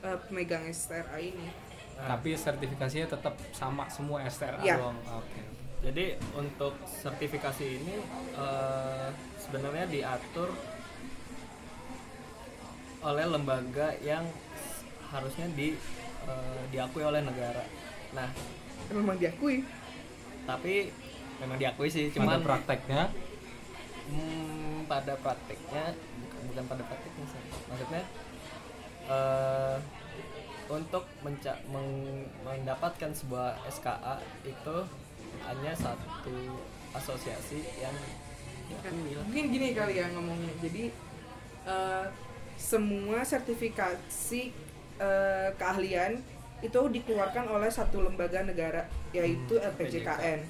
[0.00, 1.66] eh, pemegang STRA ini.
[1.98, 4.78] tapi sertifikasinya tetap sama semua STRA Iya.
[4.78, 5.42] doang oke
[5.78, 7.98] Jadi untuk sertifikasi ini
[8.34, 10.46] eh, sebenarnya diatur
[12.98, 14.24] oleh lembaga yang
[15.08, 15.74] harusnya di
[16.24, 17.64] eh, diakui oleh negara.
[18.12, 18.28] Nah,
[18.88, 19.62] Memang diakui.
[20.48, 20.88] tapi
[21.38, 23.02] memang diakui sih, Cuman cuman prakteknya
[24.08, 27.42] hmm, pada prakteknya bukan, bukan pada prakteknya sih.
[27.68, 28.02] Maksudnya
[29.08, 29.76] eh,
[30.68, 34.76] untuk menca- meng- mendapatkan sebuah SKA itu
[35.48, 36.36] hanya satu
[36.92, 37.94] asosiasi yang
[39.24, 40.92] mungkin gini kali ya ngomongnya jadi
[41.64, 42.04] eh,
[42.58, 44.42] semua sertifikasi
[44.98, 46.18] eh, keahlian
[46.58, 50.40] itu dikeluarkan oleh satu lembaga negara yaitu Hmm, LPJKN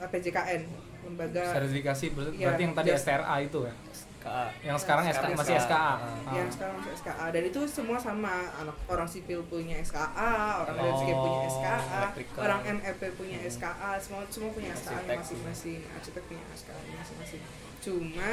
[0.00, 0.62] LPJKN
[1.02, 3.74] lembaga sertifikasi ber- Iya, berarti yang tadi just- STRA itu ya
[4.20, 4.52] KA.
[4.62, 5.16] yang sekarang SKA.
[5.24, 5.96] SK, masih SKA Ah.
[6.30, 6.52] yang Ah.
[6.52, 10.30] sekarang masih SKA dan itu semua sama anak orang sipil punya SKA
[10.60, 12.38] orang Oh, landscape punya SKA electrical.
[12.38, 13.48] orang MFP punya Hmm.
[13.50, 17.40] SKA semua semua punya SKA masing-masing arsitek punya SKA masing-masing
[17.80, 18.30] cuma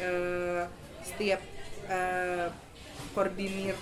[0.00, 0.62] eh,
[1.00, 1.40] setiap
[1.86, 2.46] eh,
[3.12, 3.76] koordinir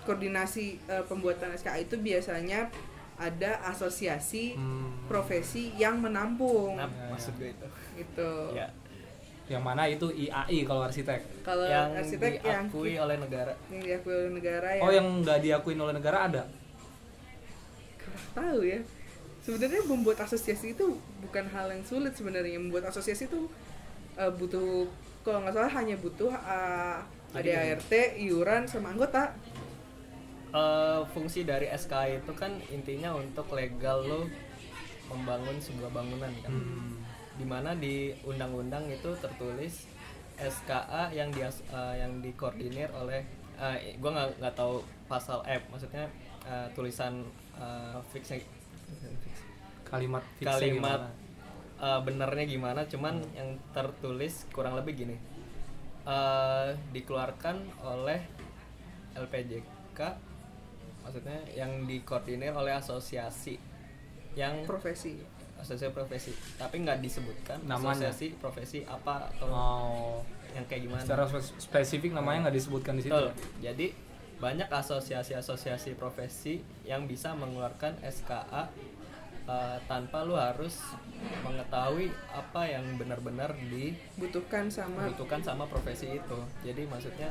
[0.00, 2.72] koordinasi eh, pembuatan SKA itu biasanya
[3.14, 4.96] ada asosiasi Hmm.
[5.04, 6.80] profesi yang menampung.
[6.80, 7.66] Nah, maksud gue itu.
[7.98, 8.32] gitu.
[8.56, 8.72] Ya,
[9.44, 11.20] yang mana itu IAI kalau arsitek.
[11.44, 13.52] Kalau yang arsitek yang diakui oleh negara.
[13.68, 14.80] yang diakui oleh negara ya.
[14.80, 16.42] Oh yang nggak diakuin oleh negara ada?
[17.98, 18.80] Kurang tahu ya.
[19.40, 20.86] Sebenarnya membuat asosiasi itu
[21.20, 22.56] bukan hal yang sulit sebenarnya.
[22.56, 23.50] Membuat asosiasi itu
[24.16, 24.88] eh, butuh
[25.20, 29.34] kalau nggak salah hanya butuh Jadi ADART iuran sama anggota
[30.50, 34.20] Eh, fungsi dari SKA itu kan intinya untuk legal lo
[35.06, 36.50] membangun sebuah bangunan kan.
[36.50, 36.98] Hmm.
[37.38, 39.86] Di mana di undang-undang itu tertulis
[40.34, 43.22] SKA yang di yang dikoordinir oleh
[43.62, 46.10] eh, gua nggak nggak tahu pasal F maksudnya
[46.42, 47.22] eh, tulisan
[47.54, 48.34] eh, fix
[49.86, 51.86] kalimat fixnya kalimat gimana?
[51.94, 55.16] eh, benernya gimana cuman yang tertulis kurang lebih gini
[56.10, 57.56] eh dikeluarkan
[57.86, 58.18] oleh
[59.14, 60.00] LPJK
[61.06, 63.58] maksudnya yang dikoordinir oleh asosiasi
[64.34, 65.18] yang profesi.
[65.58, 66.32] Asosiasi profesi.
[66.56, 68.10] Tapi nggak disebutkan Namanya?
[68.10, 70.18] asosiasi profesi apa atau oh.
[70.56, 71.02] yang kayak gimana.
[71.02, 73.12] Secara spes- spesifik namanya nggak disebutkan di situ?
[73.12, 73.30] Betul.
[73.60, 73.86] Jadi
[74.40, 78.72] banyak asosiasi-asosiasi profesi yang bisa mengeluarkan SKA
[79.42, 80.76] eh, tanpa lu harus
[81.40, 83.52] mengetahui apa yang benar-benar
[84.16, 86.38] butuhkan sama dibutuhkan sama profesi itu.
[86.60, 87.30] Jadi maksudnya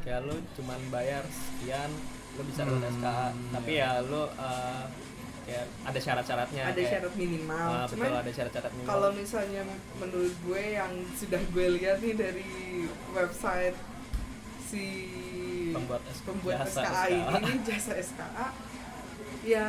[0.00, 1.90] kayak lu cuman bayar sekian
[2.34, 4.84] lu bisa Hmm, SKA, tapi ya lu eh,
[5.42, 6.62] kayak ada syarat-syaratnya.
[6.62, 8.90] ada kayak- syarat minimal cuman betul ada syarat-syarat minimal.
[8.90, 9.62] kalau misalnya
[9.96, 12.46] menurut gue yang sudah gue lihat nih dari
[13.10, 13.76] website
[14.62, 14.84] si
[15.68, 17.38] Pembuat pembuat jasa SKA, SKA.
[17.40, 18.46] ini jasa SKA
[19.42, 19.66] ya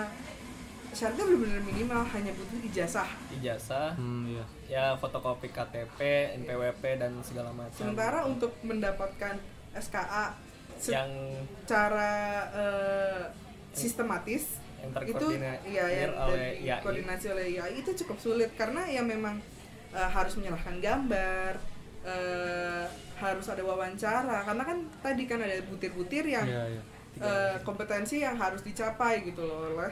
[0.89, 4.45] syaratnya benar-benar minimal hanya butuh ijazah ijazah, hmm, iya.
[4.67, 5.99] ya fotokopi KTP,
[6.43, 7.77] NPWP dan segala macam.
[7.77, 9.37] sementara untuk mendapatkan
[9.77, 10.33] SKA
[10.89, 11.09] yang
[11.63, 12.11] secara
[12.55, 13.23] eh,
[13.75, 15.27] sistematis yang itu
[15.67, 16.79] ya yang oleh IAI.
[16.81, 19.37] koordinasi oleh IAI itu cukup sulit karena ya memang
[19.91, 21.59] eh, harus menyerahkan gambar
[22.07, 22.85] eh,
[23.19, 26.81] harus ada wawancara karena kan tadi kan ada butir-butir yang Iya, iya.
[27.19, 29.91] eh, kompetensi yang harus dicapai gitu loh oleh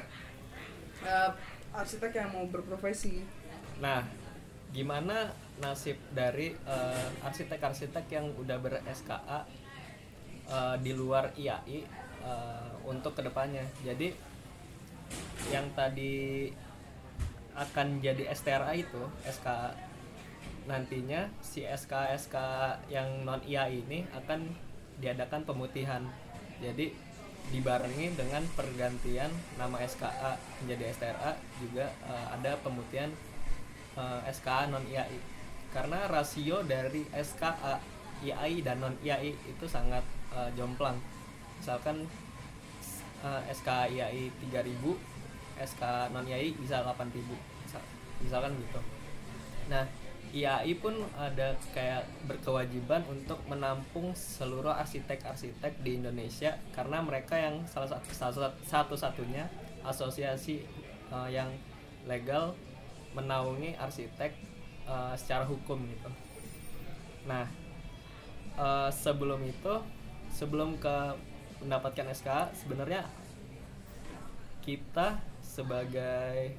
[1.07, 1.31] eh,
[1.71, 3.23] arsitek yang mau berprofesi
[3.77, 4.01] Nah,
[4.73, 5.29] gimana
[5.61, 9.45] nasib dari eh, arsitek-arsitek yang udah ber SKA
[10.49, 11.79] eh, di luar IAI
[12.25, 13.65] eh, untuk ke depannya?
[13.85, 14.13] Jadi
[15.53, 16.51] yang tadi
[17.57, 19.73] akan jadi STRA itu SKA
[20.67, 22.35] nantinya si SK SK
[22.91, 24.51] yang non IAI ini akan
[24.99, 26.03] diadakan pemutihan.
[26.57, 26.91] Jadi
[27.47, 31.31] dibarengi dengan pergantian nama SKA menjadi STRA
[31.63, 33.11] juga eh, ada pemutihan
[33.95, 35.19] eh, SKA non IAI.
[35.71, 37.79] Karena rasio dari SKA
[38.23, 40.03] IAI dan non IAI itu sangat
[40.35, 40.99] eh, jomplang.
[41.59, 42.03] Misalkan
[43.23, 45.17] eh, SKA IAI 3000
[45.57, 45.81] SK
[46.13, 47.17] non IAI bisa 8000
[47.65, 47.89] Misal-
[48.21, 48.79] misalkan gitu
[49.67, 49.83] nah
[50.37, 57.89] IAI pun ada kayak berkewajiban untuk menampung seluruh arsitek-arsitek di Indonesia karena mereka yang salah
[57.89, 59.49] satu salah satu satunya
[59.81, 60.61] asosiasi
[61.09, 61.49] eh, yang
[62.05, 62.53] legal
[63.17, 64.31] menaungi arsitek
[64.85, 66.09] eh, secara hukum gitu.
[67.25, 67.49] Nah
[68.61, 69.73] eh, sebelum itu
[70.29, 71.17] sebelum ke
[71.65, 73.01] mendapatkan SK sebenarnya
[74.61, 76.53] kita sebagai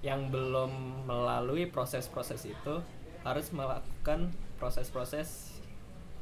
[0.00, 2.74] yang belum melalui proses-proses itu
[3.20, 5.60] harus melakukan proses-proses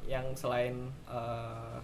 [0.09, 1.79] yang selain eh,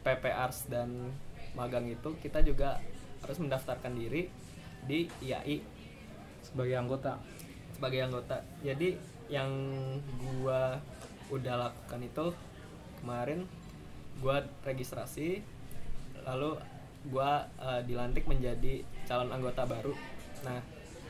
[0.00, 1.12] PPRs dan
[1.52, 2.80] magang itu kita juga
[3.20, 4.30] harus mendaftarkan diri
[4.86, 5.60] di IAI
[6.40, 7.20] sebagai anggota
[7.76, 8.40] sebagai anggota.
[8.64, 8.96] Jadi
[9.28, 9.48] yang
[10.40, 10.80] gua
[11.32, 12.26] udah lakukan itu
[13.00, 13.48] kemarin
[14.20, 15.40] gua registrasi
[16.24, 16.60] lalu
[17.08, 19.92] gua eh, dilantik menjadi calon anggota baru.
[20.44, 20.60] Nah,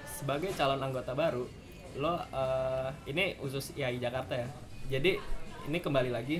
[0.06, 1.46] sebagai calon anggota baru,
[1.98, 4.48] lo eh, ini khusus IAI Jakarta ya.
[4.90, 5.18] Jadi
[5.66, 6.38] ini kembali lagi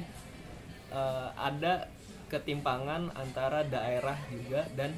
[0.93, 1.91] eh, ada
[2.31, 4.95] ketimpangan antara daerah juga dan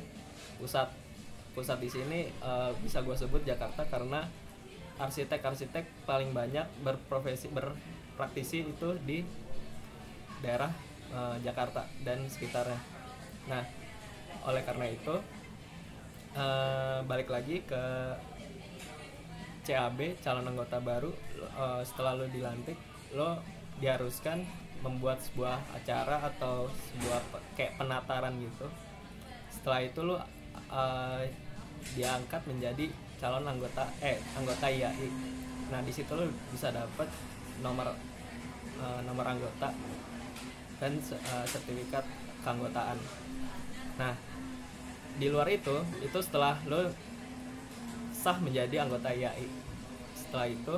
[0.61, 0.93] pusat.
[1.53, 4.29] Pusat di sini eh, bisa gue sebut Jakarta karena
[5.01, 9.25] arsitek-arsitek paling banyak berprofesi berpraktisi itu di
[10.45, 10.73] daerah
[11.13, 12.81] eh, Jakarta dan sekitarnya.
[13.49, 13.65] Nah,
[14.45, 15.15] oleh karena itu
[16.37, 17.83] eh, balik lagi ke
[19.63, 22.77] CAB calon anggota baru eh, setelah lo dilantik
[23.15, 23.39] lo
[23.79, 24.43] diharuskan
[24.83, 28.67] membuat sebuah acara atau sebuah pe- kayak penataran gitu.
[29.55, 30.17] Setelah itu lo
[30.71, 31.23] eh,
[31.95, 32.87] diangkat menjadi
[33.23, 35.11] calon anggota eh anggota IAI
[35.71, 37.07] nah di situ lo bisa dapat
[37.63, 37.95] nomor
[38.83, 39.71] eh, nomor anggota
[40.83, 42.03] dan eh, sertifikat
[42.43, 42.99] keanggotaan.
[44.03, 44.15] Nah
[45.17, 46.91] di luar itu itu setelah lo
[48.23, 49.51] sah menjadi anggota IAI
[50.15, 50.77] setelah itu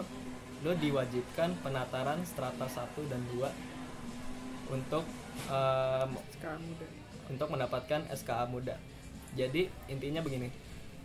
[0.64, 3.44] lo diwajibkan penataran strata 1 dan 2
[4.72, 5.04] untuk
[5.46, 6.88] em, Sekarang udah.
[7.26, 8.80] untuk mendapatkan SKA muda.
[9.34, 10.48] Jadi intinya begini,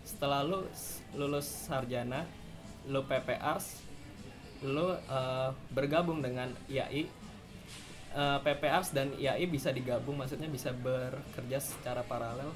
[0.02, 2.24] setelah s- lulus sarjana,
[2.86, 3.84] lu PPARS,
[4.62, 7.04] lu eh, bergabung dengan IAI,
[8.12, 12.48] eh, PPARS dan IAI bisa digabung, maksudnya bisa bekerja secara paralel.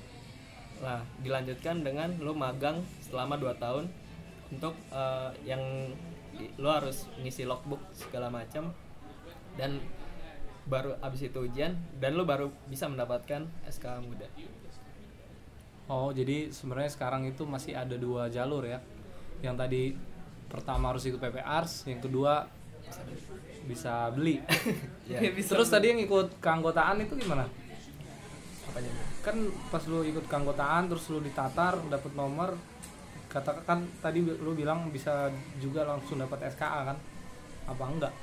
[0.83, 3.87] Nah, dilanjutkan dengan lu magang selama 2 tahun
[4.51, 5.63] untuk eh, yang
[6.59, 8.75] lu harus ngisi logbook segala macam
[9.55, 9.79] dan
[10.67, 14.27] baru abis itu ujian dan lu baru bisa mendapatkan SKA muda.
[15.87, 18.79] Oh, jadi sebenarnya sekarang itu masih ada dua jalur ya.
[19.43, 19.81] Yang tadi
[20.47, 22.47] pertama harus ikut PPARS, yang kedua
[23.67, 24.39] bisa beli.
[25.03, 25.19] Ya.
[25.19, 27.43] Terus tadi yang ikut keanggotaan itu gimana?
[28.71, 29.12] Apanya?
[29.23, 29.37] Kan
[29.71, 32.53] pas lu ikut keanggotaan terus lu ditatar dapat nomor
[33.31, 36.97] katakan kan tadi lu bilang bisa juga langsung dapat SKA kan?
[37.65, 38.13] Apa enggak?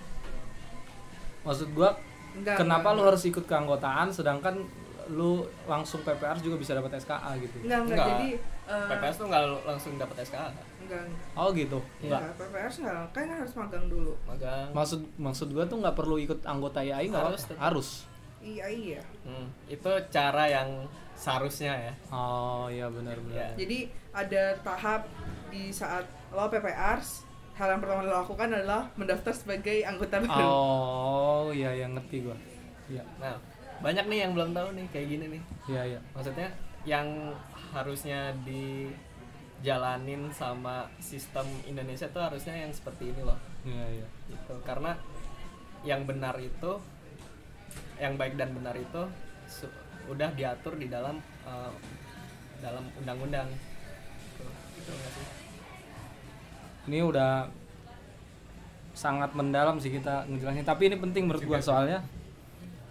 [1.42, 1.96] Maksud gua
[2.30, 3.09] Enggak, kenapa enggak, lu enggak.
[3.11, 4.55] harus ikut keanggotaan sedangkan
[5.11, 7.57] lu langsung PPR juga bisa dapat SKA gitu?
[7.66, 8.28] Enggak, enggak, jadi
[8.70, 10.46] eh, PPS tuh nggak langsung dapat SKA
[10.78, 11.03] enggak,
[11.34, 11.82] Oh gitu.
[11.98, 12.22] Enggak.
[12.22, 14.12] enggak, PPRS enggak, kan harus magang dulu.
[14.22, 17.88] magang Maksud maksud gua tuh nggak perlu ikut anggota IAI nggak Harus, harus.
[18.41, 19.03] Iya, iya.
[19.22, 23.36] Hmm, itu cara yang seharusnya ya Oh iya benar benar.
[23.36, 23.49] Iya.
[23.61, 23.78] Jadi
[24.16, 25.05] ada tahap
[25.53, 27.28] di saat lo PPRs,
[27.61, 30.41] hal yang pertama lo lakukan adalah mendaftar sebagai anggota baru.
[30.41, 32.36] Oh iya yang ngerti gua.
[32.88, 33.36] Iya nah
[33.80, 36.01] banyak nih yang belum tahu nih kayak gini nih iya iya.
[36.12, 36.49] maksudnya
[36.84, 37.32] yang
[37.72, 44.09] harusnya dijalanin sama sistem Indonesia tuh harusnya yang seperti ini loh Iya iya.
[44.28, 44.97] gitu karena
[45.80, 46.76] yang benar itu
[48.01, 49.03] yang baik dan benar itu
[50.09, 51.72] udah diatur di dalam eh,
[52.64, 53.48] dalam undang-undang
[54.76, 54.92] gitu, gitu?
[56.88, 57.46] Ini udah
[58.96, 60.66] sangat mendalam sih kita ngejelasin.
[60.66, 62.03] Tapi ini penting menurut gua soalnya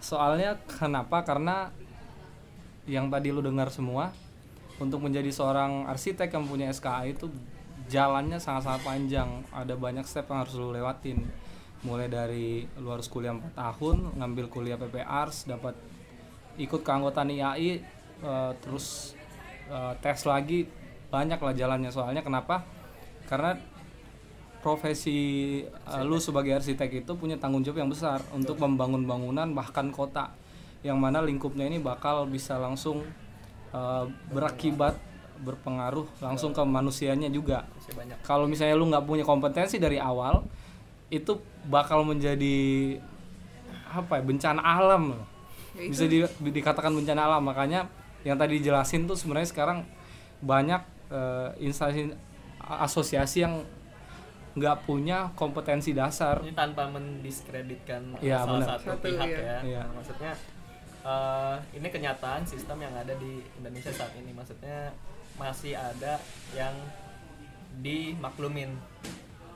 [0.00, 1.22] soalnya kenapa?
[1.26, 1.68] Karena
[2.88, 4.10] yang tadi lu dengar semua
[4.80, 7.28] untuk menjadi seorang arsitek yang punya SKA itu
[7.92, 9.28] jalannya sangat-sangat panjang.
[9.52, 11.20] Ada banyak step yang harus lu lewatin.
[11.80, 15.72] Mulai dari lu harus kuliah 4 tahun, ngambil kuliah PPARS, dapat
[16.60, 17.80] ikut keanggotaan IAI,
[18.20, 19.16] eh, terus
[19.70, 20.68] eh, tes lagi
[21.08, 21.88] banyak lah jalannya.
[21.88, 22.68] Soalnya kenapa?
[23.24, 23.56] Karena
[24.60, 25.18] profesi
[25.64, 30.36] eh, lu sebagai arsitek itu punya tanggung jawab yang besar untuk membangun bangunan bahkan kota
[30.84, 33.04] yang mana lingkupnya ini bakal bisa langsung
[33.72, 34.96] eh, berakibat
[35.40, 37.64] berpengaruh langsung ke manusianya juga.
[38.20, 40.44] Kalau misalnya lu nggak punya kompetensi dari awal
[41.10, 41.32] itu
[41.66, 42.96] bakal menjadi
[43.86, 45.24] apa ya bencana alam loh.
[45.74, 47.86] Ya, bisa di- dikatakan bencana alam makanya
[48.22, 49.82] yang tadi dijelasin tuh sebenarnya sekarang
[50.40, 52.14] banyak eh, instansi
[52.60, 53.66] asosiasi yang
[54.50, 58.68] nggak punya kompetensi dasar ini tanpa mendiskreditkan Iya, salah benar.
[58.76, 59.38] satu Satu, pihak iya.
[59.38, 59.80] ya Iya.
[59.80, 60.32] Nah, maksudnya
[61.02, 64.90] eh, ini kenyataan sistem yang ada di Indonesia saat ini maksudnya
[65.34, 66.18] masih ada
[66.52, 66.74] yang
[67.80, 68.74] dimaklumin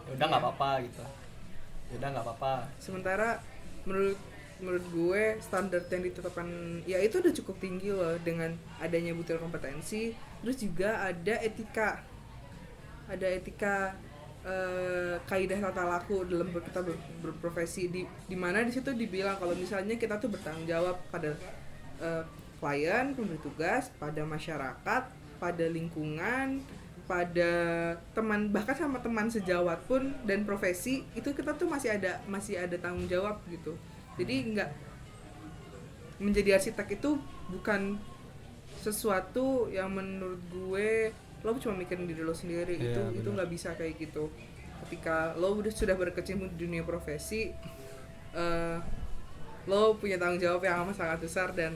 [0.07, 0.46] ya udah nggak Iya.
[0.50, 1.11] apa-apa gitu ya
[1.93, 2.70] udah nggak apa-apa.
[2.80, 3.43] Sementara
[3.85, 4.16] menurut
[4.62, 6.47] menurut gue standar yang ditetapkan
[6.87, 12.01] ya itu udah cukup tinggi loh dengan adanya butir kompetensi, terus juga ada etika.
[13.05, 13.93] Ada etika
[14.47, 17.93] eh, kaidah tata laku dalam kita ber- berprofesi.
[17.93, 21.37] Di di mana di situ dibilang kalau misalnya kita tuh bertanggung jawab pada
[22.01, 22.24] eh,
[22.62, 25.03] klien, pemberi tugas, pada masyarakat,
[25.37, 26.64] pada lingkungan,
[27.05, 27.52] pada
[28.16, 32.76] teman bahkan sama teman sejawat pun dan profesi itu kita tuh masih ada masih ada
[32.80, 33.76] tanggung jawab gitu.
[34.16, 34.70] Jadi nggak
[36.22, 37.18] menjadi arsitek itu
[37.50, 37.98] bukan
[38.80, 40.88] sesuatu yang menurut gue
[41.44, 43.44] lo cuma mikirin diri lo sendiri Iya, itu itu benar.
[43.44, 44.32] nggak bisa kayak gitu
[44.86, 47.52] ketika lo udah sudah berkecimpung di dunia profesi
[48.32, 48.78] eh,
[49.64, 51.72] lo punya tanggung jawab yang amat sangat besar dan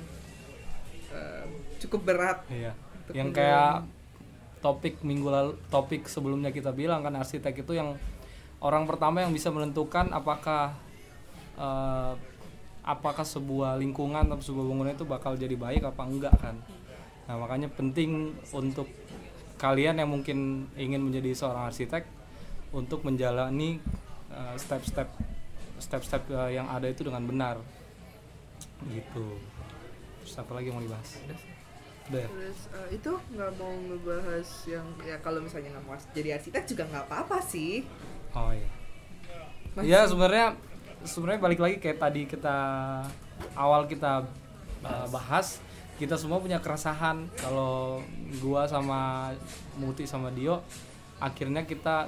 [1.13, 1.45] eh,
[1.81, 2.39] cukup berat.
[2.49, 3.85] Untuk yang kayak
[4.59, 7.95] topik minggu lalu topik sebelumnya kita bilang kan arsitek itu yang
[8.59, 10.75] orang pertama yang bisa menentukan apakah
[11.59, 12.13] eh,
[12.89, 16.57] apakah sebuah lingkungan atau sebuah bangunan itu bakal jadi baik apa enggak kan.
[17.29, 18.89] Nah makanya penting untuk
[19.61, 22.09] kalian yang mungkin ingin menjadi seorang arsitek
[22.73, 23.79] untuk menjalani
[24.33, 25.13] eh, step-step
[25.79, 27.57] step-step eh, yang ada itu dengan benar.
[28.89, 29.27] Gitu.
[30.25, 31.19] Terus apa lagi yang mau dibahas
[32.09, 36.83] Terus eh, itu nggak mau ngebahas yang ya kalau misalnya nggak mau jadi arsitek juga
[36.89, 37.85] nggak apa-apa sih.
[38.33, 38.69] oh iya.
[39.77, 40.47] Masih- ya sebenarnya
[41.05, 42.57] sebenarnya balik lagi kayak tadi kita
[43.55, 44.27] awal kita
[44.83, 45.61] uh, bahas
[45.99, 47.27] kita semua punya keresahan.
[47.37, 48.03] Kalau
[48.39, 49.33] gua sama
[49.77, 50.63] Muti sama Dio
[51.19, 52.07] akhirnya kita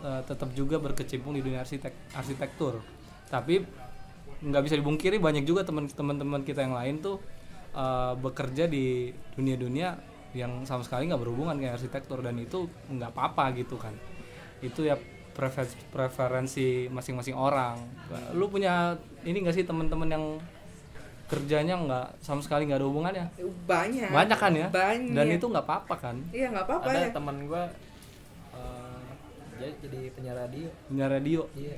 [0.00, 2.80] uh, tetap juga berkecimpung di dunia arsitek arsitektur.
[3.28, 3.60] Tapi
[4.38, 7.18] nggak bisa dibungkiri banyak juga teman-teman kita yang lain tuh
[7.74, 9.96] uh, bekerja di dunia-dunia
[10.36, 13.92] yang sama sekali nggak berhubungan kayak arsitektur dan itu nggak apa-apa gitu kan.
[14.60, 14.94] Itu ya
[15.32, 17.80] preferensi, preferensi masing-masing orang.
[18.36, 20.24] Lu punya ini nggak sih teman-teman yang
[21.28, 23.26] kerjanya nggak sama sekali nggak ada hubungannya?
[23.68, 24.08] Banyak.
[24.12, 24.68] banyak kan ya?
[24.72, 25.12] Banyak.
[25.16, 26.16] dan itu nggak apa-apa kan?
[26.32, 27.12] Iya nggak apa-apa ada ya.
[27.12, 27.62] teman gue
[29.58, 30.70] dia jadi penyiar radio.
[30.86, 31.40] Punya radio?
[31.58, 31.74] Iya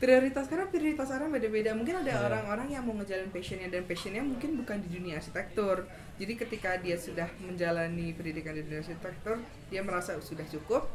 [0.00, 1.76] Prioritas karena prioritas orang beda-beda.
[1.76, 5.84] Mungkin ada orang-orang yang mau ngejalan passionnya dan passionnya mungkin bukan di dunia arsitektur.
[6.16, 9.36] Jadi ketika dia sudah menjalani pendidikan di dunia arsitektur,
[9.68, 10.88] dia merasa sudah cukup.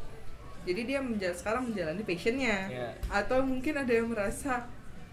[0.66, 2.58] Jadi dia menjal sekarang menjalani passionnya.
[2.66, 2.88] Iya.
[3.08, 4.66] Atau mungkin ada yang merasa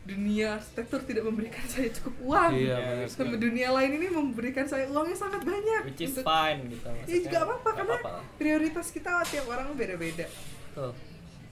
[0.02, 2.50] dunia arsitektur tidak memberikan saya cukup uang.
[2.56, 5.82] iya Iya, Sama dunia lain ini memberikan saya uangnya sangat banyak.
[5.86, 8.24] which is Untuk- fine gitu Ya juga apa-apa nggak karena apa-apa lah.
[8.34, 10.26] prioritas kita tiap orang beda-beda.
[10.72, 10.90] Betul.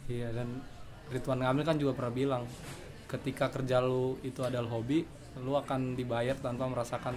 [0.09, 0.49] iya dan
[1.11, 2.43] Ridwan Kamil kan juga pernah bilang
[3.11, 5.03] ketika kerja lu itu adalah hobi
[5.43, 7.15] lu akan dibayar tanpa merasakan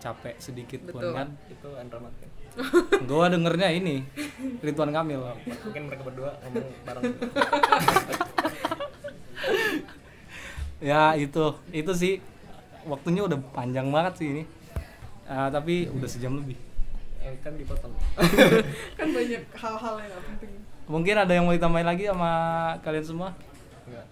[0.00, 1.12] capek sedikit pun Betul.
[1.12, 1.28] kan?
[1.48, 2.28] itu Andra Martin.
[3.08, 4.00] Gua dengernya ini
[4.64, 5.20] Ridwan Kamil.
[5.44, 7.04] Mungkin mereka berdua ngomong bareng.
[10.80, 11.44] Ya itu
[11.76, 12.14] itu sih.
[12.88, 14.42] Waktunya udah panjang banget sih ini.
[15.28, 16.56] Ah, tapi udah sejam lebih.
[17.20, 17.92] Eh, kan dipotong.
[18.98, 20.52] Kan banyak hal-hal yang gak penting.
[20.90, 22.32] Mungkin ada yang mau ditambahin lagi sama
[22.82, 23.30] kalian semua?
[23.86, 24.06] Enggak.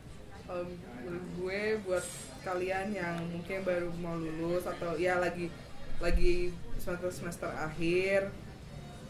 [0.47, 0.65] Kalau
[1.03, 2.05] menurut gue buat
[2.41, 5.51] kalian yang mungkin baru mau lulus atau ya lagi
[5.99, 8.31] lagi semester semester akhir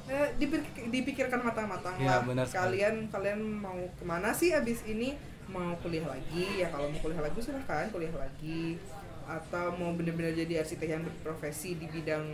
[0.09, 2.21] eh, dipik- dipikirkan matang-matang Iya, lah.
[2.25, 2.81] benar sekali.
[2.81, 5.15] kalian kalian mau ke mana sih abis ini?
[5.47, 6.61] Mau kuliah lagi?
[6.61, 8.81] Ya kalau mau kuliah lagi silahkan kuliah lagi.
[9.29, 12.25] Atau mau bener-bener jadi arsitek yang berprofesi di bidang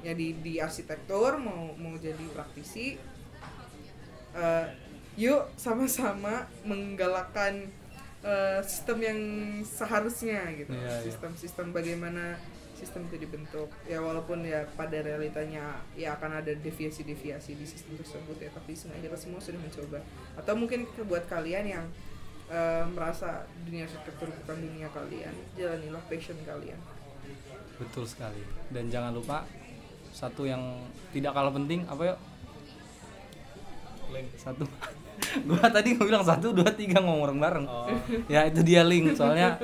[0.00, 2.94] ya di di arsitektur mau mau jadi praktisi
[4.34, 4.66] Eh,
[5.14, 7.70] yuk sama-sama menggalakkan
[8.24, 9.18] eh, sistem yang
[9.62, 10.74] seharusnya gitu.
[10.74, 11.04] Iya, iya.
[11.06, 12.38] sistem-sistem bagaimana
[12.74, 13.70] sistem itu dibentuk.
[13.86, 19.12] Ya walaupun ya pada realitanya ya akan ada deviasi-deviasi di sistem tersebut ya tapi seenggaknya
[19.12, 19.98] kita semua sudah mencoba.
[20.34, 21.84] Atau mungkin buat kalian yang
[22.50, 26.78] eh, merasa dunia arsitektur bukan dunia kalian jalanilah passion kalian.
[27.78, 28.42] Betul sekali.
[28.74, 29.46] Dan jangan lupa
[30.14, 30.78] satu yang
[31.10, 32.16] tidak kalah penting apa ya
[34.14, 34.28] link.
[34.38, 34.64] Satu
[35.48, 37.88] gua tadi gua bilang satu dua tiga ngomong bareng oh.
[38.32, 39.58] Ya itu dia link soalnya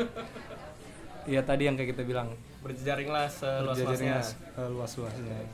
[1.33, 2.35] ya tadi yang kayak kita bilang.
[2.61, 4.21] Berjejaring lah seluas-luasnya.
[4.69, 5.49] Luas luasnya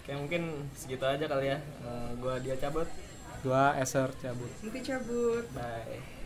[0.00, 1.58] Oke mungkin segitu aja kali ya.
[1.60, 2.88] Eh, gua dia cabut.
[3.40, 4.50] Gua eser cabut.
[4.64, 5.44] Nanti cabut.
[5.56, 6.20] Bye